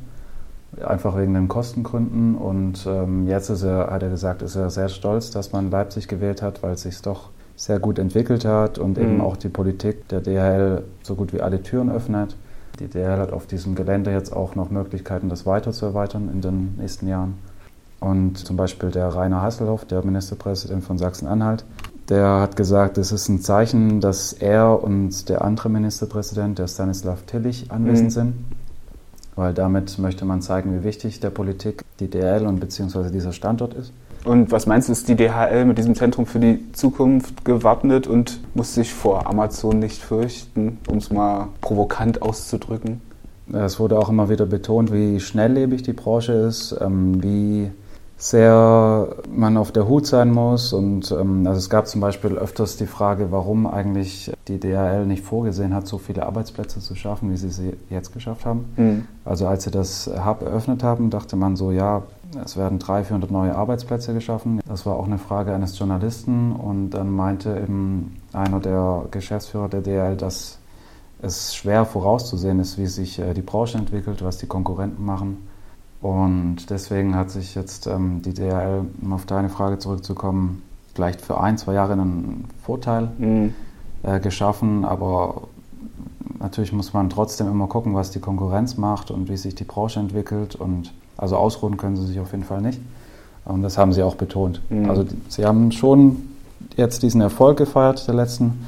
einfach 0.80 1.16
wegen 1.16 1.34
den 1.34 1.48
Kostengründen. 1.48 2.34
Und 2.34 2.86
ähm, 2.86 3.28
jetzt 3.28 3.50
ist 3.50 3.62
er, 3.62 3.90
hat 3.90 4.02
er 4.02 4.10
gesagt, 4.10 4.42
ist 4.42 4.56
er 4.56 4.70
sehr 4.70 4.88
stolz, 4.88 5.30
dass 5.30 5.52
man 5.52 5.70
Leipzig 5.70 6.08
gewählt 6.08 6.42
hat, 6.42 6.62
weil 6.62 6.72
es 6.72 6.82
sich 6.82 7.00
doch 7.02 7.30
sehr 7.56 7.78
gut 7.78 7.98
entwickelt 7.98 8.44
hat 8.44 8.78
und 8.78 8.96
mhm. 8.96 9.04
eben 9.04 9.20
auch 9.20 9.36
die 9.36 9.48
Politik 9.48 10.08
der 10.08 10.20
DHL 10.20 10.84
so 11.02 11.14
gut 11.14 11.32
wie 11.32 11.40
alle 11.40 11.62
Türen 11.62 11.90
öffnet. 11.90 12.36
Die 12.80 12.88
DHL 12.88 13.18
hat 13.18 13.32
auf 13.32 13.46
diesem 13.46 13.74
Gelände 13.74 14.10
jetzt 14.10 14.32
auch 14.32 14.54
noch 14.54 14.70
Möglichkeiten, 14.70 15.28
das 15.28 15.44
weiter 15.44 15.72
zu 15.72 15.86
erweitern 15.86 16.30
in 16.32 16.40
den 16.40 16.76
nächsten 16.76 17.06
Jahren. 17.06 17.34
Und 18.00 18.38
zum 18.38 18.56
Beispiel 18.56 18.90
der 18.90 19.08
Rainer 19.08 19.42
Hasselhoff, 19.42 19.84
der 19.84 20.04
Ministerpräsident 20.04 20.82
von 20.82 20.98
Sachsen-Anhalt, 20.98 21.64
der 22.08 22.40
hat 22.40 22.56
gesagt, 22.56 22.98
es 22.98 23.12
ist 23.12 23.28
ein 23.28 23.40
Zeichen, 23.40 24.00
dass 24.00 24.32
er 24.32 24.82
und 24.82 25.28
der 25.28 25.42
andere 25.42 25.68
Ministerpräsident, 25.68 26.58
der 26.58 26.68
Stanislav 26.68 27.22
Tillich, 27.22 27.70
anwesend 27.70 28.08
mhm. 28.08 28.10
sind 28.10 28.34
weil 29.36 29.54
damit 29.54 29.98
möchte 29.98 30.24
man 30.24 30.42
zeigen, 30.42 30.78
wie 30.78 30.84
wichtig 30.84 31.20
der 31.20 31.30
Politik 31.30 31.82
die 32.00 32.08
DHL 32.08 32.46
und 32.46 32.60
beziehungsweise 32.60 33.10
dieser 33.10 33.32
Standort 33.32 33.74
ist. 33.74 33.92
Und 34.24 34.52
was 34.52 34.66
meinst 34.66 34.88
du, 34.88 34.92
ist 34.92 35.08
die 35.08 35.16
DHL 35.16 35.64
mit 35.64 35.78
diesem 35.78 35.94
Zentrum 35.94 36.26
für 36.26 36.38
die 36.38 36.70
Zukunft 36.72 37.44
gewappnet 37.44 38.06
und 38.06 38.40
muss 38.54 38.74
sich 38.74 38.94
vor 38.94 39.26
Amazon 39.26 39.80
nicht 39.80 40.00
fürchten, 40.00 40.78
um 40.88 40.98
es 40.98 41.10
mal 41.10 41.48
provokant 41.60 42.22
auszudrücken? 42.22 43.00
Es 43.52 43.80
wurde 43.80 43.98
auch 43.98 44.08
immer 44.08 44.28
wieder 44.28 44.46
betont, 44.46 44.92
wie 44.92 45.18
schnelllebig 45.18 45.82
die 45.82 45.92
Branche 45.92 46.32
ist, 46.32 46.76
ähm, 46.80 47.22
wie 47.22 47.70
sehr 48.22 49.16
man 49.34 49.56
auf 49.56 49.72
der 49.72 49.88
Hut 49.88 50.06
sein 50.06 50.30
muss. 50.30 50.72
Und 50.72 51.10
ähm, 51.10 51.44
also 51.44 51.58
es 51.58 51.68
gab 51.68 51.88
zum 51.88 52.00
Beispiel 52.00 52.34
öfters 52.34 52.76
die 52.76 52.86
Frage, 52.86 53.32
warum 53.32 53.66
eigentlich 53.66 54.30
die 54.46 54.60
DHL 54.60 55.06
nicht 55.06 55.24
vorgesehen 55.24 55.74
hat, 55.74 55.88
so 55.88 55.98
viele 55.98 56.24
Arbeitsplätze 56.24 56.78
zu 56.78 56.94
schaffen, 56.94 57.32
wie 57.32 57.36
sie 57.36 57.48
sie 57.48 57.72
jetzt 57.90 58.12
geschafft 58.12 58.46
haben. 58.46 58.72
Mhm. 58.76 59.08
Also 59.24 59.48
als 59.48 59.64
sie 59.64 59.72
das 59.72 60.08
Hub 60.24 60.42
eröffnet 60.42 60.84
haben, 60.84 61.10
dachte 61.10 61.34
man 61.34 61.56
so, 61.56 61.72
ja, 61.72 62.02
es 62.44 62.56
werden 62.56 62.78
300, 62.78 63.06
400 63.08 63.30
neue 63.32 63.56
Arbeitsplätze 63.56 64.14
geschaffen. 64.14 64.60
Das 64.68 64.86
war 64.86 64.94
auch 64.94 65.06
eine 65.06 65.18
Frage 65.18 65.52
eines 65.52 65.76
Journalisten 65.76 66.52
und 66.52 66.90
dann 66.90 67.10
meinte 67.10 67.58
eben 67.60 68.18
einer 68.32 68.60
der 68.60 69.06
Geschäftsführer 69.10 69.68
der 69.68 69.80
DHL, 69.80 70.16
dass 70.16 70.60
es 71.22 71.56
schwer 71.56 71.84
vorauszusehen 71.86 72.60
ist, 72.60 72.78
wie 72.78 72.86
sich 72.86 73.18
äh, 73.18 73.34
die 73.34 73.42
Branche 73.42 73.78
entwickelt, 73.78 74.22
was 74.22 74.38
die 74.38 74.46
Konkurrenten 74.46 75.04
machen. 75.04 75.48
Und 76.02 76.68
deswegen 76.68 77.14
hat 77.14 77.30
sich 77.30 77.54
jetzt 77.54 77.86
ähm, 77.86 78.22
die 78.22 78.34
DHL, 78.34 78.84
um 79.00 79.12
auf 79.12 79.24
deine 79.24 79.48
Frage 79.48 79.78
zurückzukommen, 79.78 80.62
vielleicht 80.94 81.20
für 81.20 81.40
ein, 81.40 81.56
zwei 81.56 81.74
Jahre 81.74 81.92
einen 81.92 82.48
Vorteil 82.64 83.08
mhm. 83.18 83.54
äh, 84.02 84.18
geschaffen, 84.18 84.84
aber 84.84 85.42
natürlich 86.40 86.72
muss 86.72 86.92
man 86.92 87.08
trotzdem 87.08 87.46
immer 87.46 87.68
gucken, 87.68 87.94
was 87.94 88.10
die 88.10 88.18
Konkurrenz 88.18 88.76
macht 88.76 89.12
und 89.12 89.30
wie 89.30 89.36
sich 89.36 89.54
die 89.54 89.64
Branche 89.64 90.00
entwickelt. 90.00 90.56
Und 90.56 90.92
also 91.16 91.36
ausruhen 91.36 91.76
können 91.76 91.96
sie 91.96 92.06
sich 92.06 92.18
auf 92.18 92.32
jeden 92.32 92.44
Fall 92.44 92.60
nicht. 92.60 92.80
Und 93.44 93.62
das 93.62 93.78
haben 93.78 93.92
sie 93.92 94.02
auch 94.02 94.16
betont. 94.16 94.60
Mhm. 94.70 94.90
Also 94.90 95.04
sie 95.28 95.46
haben 95.46 95.70
schon 95.70 96.16
jetzt 96.76 97.04
diesen 97.04 97.20
Erfolg 97.20 97.58
gefeiert 97.58 98.08
der 98.08 98.14
letzten 98.14 98.66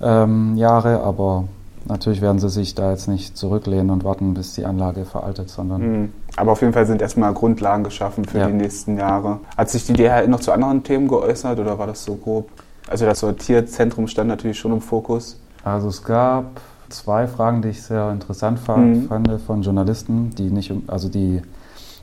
ähm, 0.00 0.56
Jahre, 0.56 1.00
aber 1.02 1.44
Natürlich 1.84 2.20
werden 2.20 2.38
sie 2.38 2.48
sich 2.48 2.74
da 2.74 2.90
jetzt 2.90 3.08
nicht 3.08 3.36
zurücklehnen 3.36 3.90
und 3.90 4.04
warten, 4.04 4.34
bis 4.34 4.54
die 4.54 4.64
Anlage 4.64 5.04
veraltet, 5.04 5.50
sondern. 5.50 5.80
Mhm. 5.82 6.12
Aber 6.36 6.52
auf 6.52 6.60
jeden 6.60 6.72
Fall 6.72 6.86
sind 6.86 7.02
erstmal 7.02 7.32
Grundlagen 7.34 7.84
geschaffen 7.84 8.24
für 8.24 8.38
ja. 8.38 8.46
die 8.46 8.54
nächsten 8.54 8.98
Jahre. 8.98 9.40
Hat 9.56 9.70
sich 9.70 9.84
die 9.84 9.92
DHL 9.92 10.28
noch 10.28 10.40
zu 10.40 10.52
anderen 10.52 10.82
Themen 10.82 11.08
geäußert 11.08 11.58
oder 11.58 11.78
war 11.78 11.86
das 11.86 12.04
so 12.04 12.14
grob? 12.14 12.48
Also 12.88 13.04
das 13.04 13.20
Sortierzentrum 13.20 14.08
stand 14.08 14.28
natürlich 14.28 14.58
schon 14.58 14.72
im 14.72 14.80
Fokus. 14.80 15.38
Also 15.62 15.88
es 15.88 16.02
gab 16.02 16.60
zwei 16.88 17.26
Fragen, 17.26 17.62
die 17.62 17.68
ich 17.68 17.82
sehr 17.82 18.10
interessant 18.10 18.58
fand, 18.58 18.96
mhm. 18.96 19.08
fand 19.08 19.40
von 19.42 19.62
Journalisten, 19.62 20.30
die 20.30 20.50
nicht, 20.50 20.72
also 20.86 21.08
die 21.08 21.42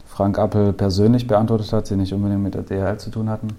Frank 0.08 0.38
Appel 0.38 0.74
persönlich 0.74 1.28
beantwortet 1.28 1.72
hat, 1.74 1.90
die 1.90 1.96
nicht 1.96 2.14
unbedingt 2.14 2.44
mit 2.44 2.54
der 2.54 2.64
DHL 2.64 2.98
zu 2.98 3.10
tun 3.10 3.30
hatten. 3.30 3.50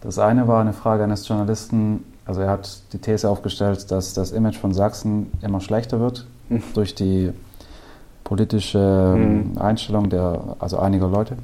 Das 0.00 0.18
eine 0.18 0.48
war 0.48 0.60
eine 0.60 0.72
Frage 0.72 1.04
eines 1.04 1.26
Journalisten, 1.26 2.04
also 2.26 2.40
er 2.40 2.50
hat 2.50 2.82
die 2.92 2.98
These 2.98 3.28
aufgestellt, 3.28 3.90
dass 3.90 4.14
das 4.14 4.32
Image 4.32 4.56
von 4.56 4.72
Sachsen 4.72 5.30
immer 5.42 5.60
schlechter 5.60 6.00
wird 6.00 6.26
mhm. 6.48 6.62
durch 6.74 6.94
die 6.94 7.32
politische 8.32 9.14
mhm. 9.14 9.58
Einstellung 9.58 10.08
der, 10.08 10.56
also 10.58 10.78
einiger 10.78 11.06
Leute. 11.06 11.36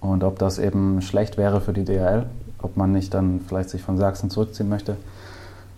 Und 0.00 0.22
ob 0.22 0.38
das 0.38 0.60
eben 0.60 1.02
schlecht 1.02 1.36
wäre 1.36 1.60
für 1.60 1.72
die 1.72 1.84
DHL, 1.84 2.26
ob 2.62 2.76
man 2.76 2.92
nicht 2.92 3.12
dann 3.12 3.40
vielleicht 3.44 3.70
sich 3.70 3.82
von 3.82 3.98
Sachsen 3.98 4.30
zurückziehen 4.30 4.68
möchte. 4.68 4.96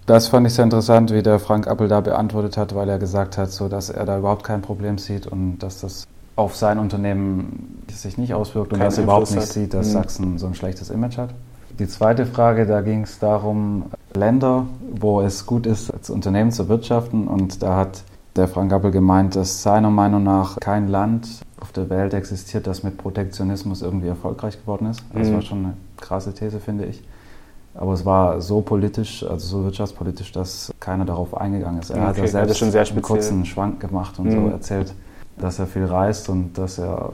Das 0.04 0.28
fand 0.28 0.46
ich 0.46 0.52
sehr 0.52 0.64
interessant, 0.64 1.14
wie 1.14 1.22
der 1.22 1.38
Frank 1.38 1.66
Appel 1.66 1.88
da 1.88 2.02
beantwortet 2.02 2.58
hat, 2.58 2.74
weil 2.74 2.90
er 2.90 2.98
gesagt 2.98 3.38
hat, 3.38 3.50
so 3.50 3.68
dass 3.68 3.88
er 3.88 4.04
da 4.04 4.18
überhaupt 4.18 4.44
kein 4.44 4.60
Problem 4.60 4.98
sieht 4.98 5.26
und 5.26 5.60
dass 5.60 5.80
das 5.80 6.06
auf 6.36 6.56
sein 6.56 6.78
Unternehmen 6.78 7.82
sich 7.90 8.18
nicht 8.18 8.34
auswirkt 8.34 8.74
und 8.74 8.80
dass 8.80 8.98
er 8.98 9.04
überhaupt 9.04 9.30
nicht 9.30 9.40
hat. 9.40 9.48
sieht, 9.48 9.72
dass 9.72 9.88
mhm. 9.88 9.92
Sachsen 9.92 10.38
so 10.38 10.46
ein 10.46 10.54
schlechtes 10.54 10.90
Image 10.90 11.16
hat. 11.16 11.30
Die 11.78 11.88
zweite 11.88 12.26
Frage, 12.26 12.66
da 12.66 12.82
ging 12.82 13.04
es 13.04 13.18
darum, 13.18 13.84
Länder, 14.14 14.66
wo 14.92 15.22
es 15.22 15.46
gut 15.46 15.64
ist, 15.64 15.90
als 15.90 16.10
Unternehmen 16.10 16.52
zu 16.52 16.68
wirtschaften. 16.68 17.28
Und 17.28 17.62
da 17.62 17.76
hat 17.76 18.02
der 18.36 18.48
Frank 18.48 18.72
Appel 18.72 18.90
gemeint, 18.90 19.36
dass 19.36 19.62
seiner 19.62 19.90
Meinung 19.90 20.22
nach 20.22 20.58
kein 20.60 20.88
Land 20.88 21.28
auf 21.60 21.72
der 21.72 21.90
Welt 21.90 22.14
existiert, 22.14 22.66
das 22.66 22.82
mit 22.82 22.96
Protektionismus 22.96 23.82
irgendwie 23.82 24.08
erfolgreich 24.08 24.60
geworden 24.60 24.86
ist. 24.86 25.02
Das 25.12 25.28
mhm. 25.28 25.34
war 25.34 25.42
schon 25.42 25.58
eine 25.58 25.74
krasse 25.98 26.32
These, 26.32 26.60
finde 26.60 26.86
ich. 26.86 27.02
Aber 27.74 27.92
es 27.92 28.04
war 28.04 28.40
so 28.40 28.60
politisch, 28.60 29.22
also 29.22 29.46
so 29.46 29.64
wirtschaftspolitisch, 29.64 30.32
dass 30.32 30.72
keiner 30.80 31.04
darauf 31.04 31.36
eingegangen 31.36 31.80
ist. 31.80 31.90
Er 31.90 31.96
okay, 31.96 32.06
hat 32.06 32.16
ja 32.18 32.26
selbst 32.26 32.58
schon 32.58 32.70
sehr 32.72 32.84
einen 32.84 33.02
kurzen 33.02 33.44
Schwank 33.44 33.80
gemacht 33.80 34.18
und 34.18 34.26
mhm. 34.26 34.46
so 34.46 34.48
erzählt, 34.48 34.92
dass 35.38 35.58
er 35.58 35.66
viel 35.66 35.84
reist 35.84 36.28
und 36.28 36.58
dass 36.58 36.78
er, 36.78 37.12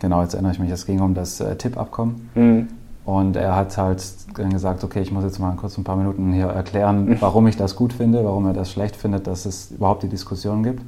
genau, 0.00 0.22
jetzt 0.22 0.34
erinnere 0.34 0.52
ich 0.52 0.58
mich, 0.58 0.70
es 0.70 0.86
ging 0.86 1.00
um 1.00 1.14
das 1.14 1.40
äh, 1.40 1.56
Tippabkommen. 1.56 2.30
Mhm. 2.34 2.68
Und 3.04 3.36
er 3.36 3.54
hat 3.54 3.76
halt 3.76 4.02
dann 4.34 4.50
gesagt, 4.50 4.82
okay, 4.82 5.00
ich 5.00 5.12
muss 5.12 5.24
jetzt 5.24 5.38
mal 5.38 5.54
kurz 5.56 5.76
ein 5.76 5.84
paar 5.84 5.96
Minuten 5.96 6.32
hier 6.32 6.46
erklären, 6.46 7.16
warum 7.20 7.46
ich 7.46 7.56
das 7.56 7.76
gut 7.76 7.92
finde, 7.92 8.24
warum 8.24 8.46
er 8.46 8.54
das 8.54 8.70
schlecht 8.70 8.96
findet, 8.96 9.26
dass 9.26 9.44
es 9.44 9.72
überhaupt 9.72 10.02
die 10.02 10.08
Diskussion 10.08 10.62
gibt. 10.62 10.82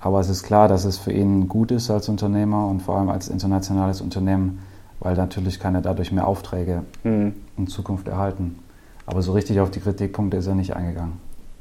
Aber 0.00 0.20
es 0.20 0.28
ist 0.28 0.42
klar, 0.42 0.68
dass 0.68 0.84
es 0.84 0.98
für 0.98 1.12
ihn 1.12 1.48
gut 1.48 1.70
ist 1.70 1.90
als 1.90 2.08
Unternehmer 2.08 2.66
und 2.68 2.82
vor 2.82 2.98
allem 2.98 3.08
als 3.08 3.28
internationales 3.28 4.00
Unternehmen, 4.00 4.60
weil 5.00 5.16
natürlich 5.16 5.58
kann 5.58 5.74
er 5.74 5.80
dadurch 5.80 6.12
mehr 6.12 6.26
Aufträge 6.26 6.82
mhm. 7.02 7.34
in 7.56 7.66
Zukunft 7.66 8.06
erhalten. 8.06 8.58
Aber 9.06 9.22
so 9.22 9.32
richtig 9.32 9.60
auf 9.60 9.70
die 9.70 9.80
Kritikpunkte 9.80 10.36
ist 10.36 10.46
er 10.46 10.54
nicht 10.54 10.76
eingegangen. 10.76 11.14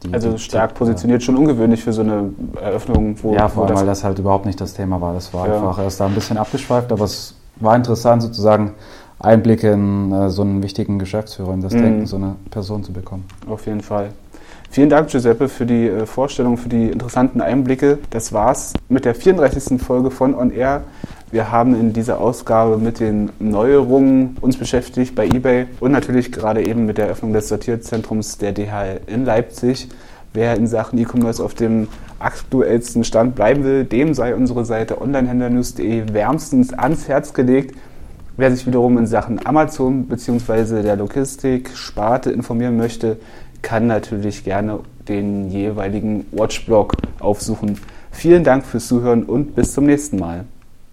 Die, 0.04 0.14
also 0.14 0.38
stark 0.38 0.72
Tipp, 0.72 0.80
positioniert, 0.80 1.24
schon 1.24 1.38
ungewöhnlich 1.38 1.84
für 1.84 1.94
so 1.94 2.02
eine 2.02 2.32
Eröffnung. 2.62 3.16
Wo, 3.24 3.34
ja, 3.34 3.48
vor 3.48 3.66
allem, 3.66 3.78
weil 3.78 3.86
das 3.86 4.04
halt 4.04 4.20
überhaupt 4.20 4.46
nicht 4.46 4.60
das 4.60 4.74
Thema 4.74 5.00
war. 5.00 5.14
Das 5.14 5.34
war 5.34 5.48
ja. 5.48 5.56
einfach 5.56 5.80
erst 5.80 6.00
da 6.00 6.06
ein 6.06 6.14
bisschen 6.14 6.38
abgeschweift, 6.38 6.92
aber 6.92 7.06
es 7.06 7.36
war 7.58 7.76
interessant 7.76 8.22
sozusagen 8.22 8.74
Einblicke 9.24 9.72
in 9.72 10.12
äh, 10.12 10.30
so 10.30 10.44
einen 10.44 10.62
wichtigen 10.62 11.00
Geschäftsführer, 11.00 11.54
in 11.54 11.62
das 11.62 11.74
mhm. 11.74 11.82
Denken 11.82 12.06
so 12.06 12.18
eine 12.18 12.36
Person 12.52 12.84
zu 12.84 12.94
bekommen. 12.94 13.26
Auf 13.48 13.66
jeden 13.66 13.82
Fall. 13.82 14.10
Vielen 14.70 14.90
Dank, 14.90 15.10
Giuseppe, 15.10 15.50
für 15.50 15.66
die 15.66 15.88
äh, 15.88 16.06
Vorstellung, 16.06 16.58
für 16.58 16.70
die 16.70 16.88
interessanten 16.88 17.42
Einblicke. 17.42 18.00
Das 18.10 18.34
war's 18.34 18.74
mit 18.90 19.06
der 19.06 19.16
34. 19.16 19.82
Folge 19.82 20.12
von 20.12 20.36
On 20.36 20.52
Air. 20.52 20.84
Wir 21.32 21.52
haben 21.52 21.80
in 21.80 21.94
dieser 21.94 22.20
Ausgabe 22.20 22.78
mit 22.78 23.00
den 23.00 23.32
Neuerungen 23.40 24.38
uns 24.42 24.58
beschäftigt 24.58 25.16
bei 25.16 25.26
eBay 25.26 25.66
und 25.80 25.92
natürlich 25.92 26.32
gerade 26.32 26.66
eben 26.66 26.86
mit 26.86 26.98
der 26.98 27.06
Eröffnung 27.06 27.34
des 27.34 27.48
Sortierzentrums 27.48 28.38
der 28.38 28.52
DHL 28.52 29.02
in 29.08 29.26
Leipzig. 29.26 29.90
Wer 30.34 30.56
in 30.56 30.68
Sachen 30.68 31.00
E-Commerce 31.00 31.44
auf 31.44 31.54
dem 31.54 31.88
aktuellsten 32.20 33.04
Stand 33.04 33.36
bleiben 33.36 33.64
will, 33.64 33.84
dem 33.84 34.14
sei 34.14 34.36
unsere 34.36 34.66
Seite 34.66 35.02
onlinehändlernews.de 35.02 36.14
wärmstens 36.14 36.74
ans 36.74 37.08
Herz 37.08 37.34
gelegt. 37.34 37.76
Wer 38.36 38.52
sich 38.52 38.66
wiederum 38.66 38.98
in 38.98 39.06
Sachen 39.06 39.46
Amazon 39.46 40.08
bzw. 40.08 40.82
der 40.82 40.96
Logistik-Sparte 40.96 42.32
informieren 42.32 42.78
möchte, 42.78 43.18
kann 43.62 43.86
natürlich 43.86 44.44
gerne 44.44 44.80
den 45.08 45.50
jeweiligen 45.50 46.26
Watchblog 46.32 46.96
aufsuchen. 47.20 47.78
Vielen 48.10 48.44
Dank 48.44 48.66
fürs 48.66 48.88
Zuhören 48.88 49.24
und 49.24 49.54
bis 49.54 49.74
zum 49.74 49.86
nächsten 49.86 50.18
Mal. 50.18 50.46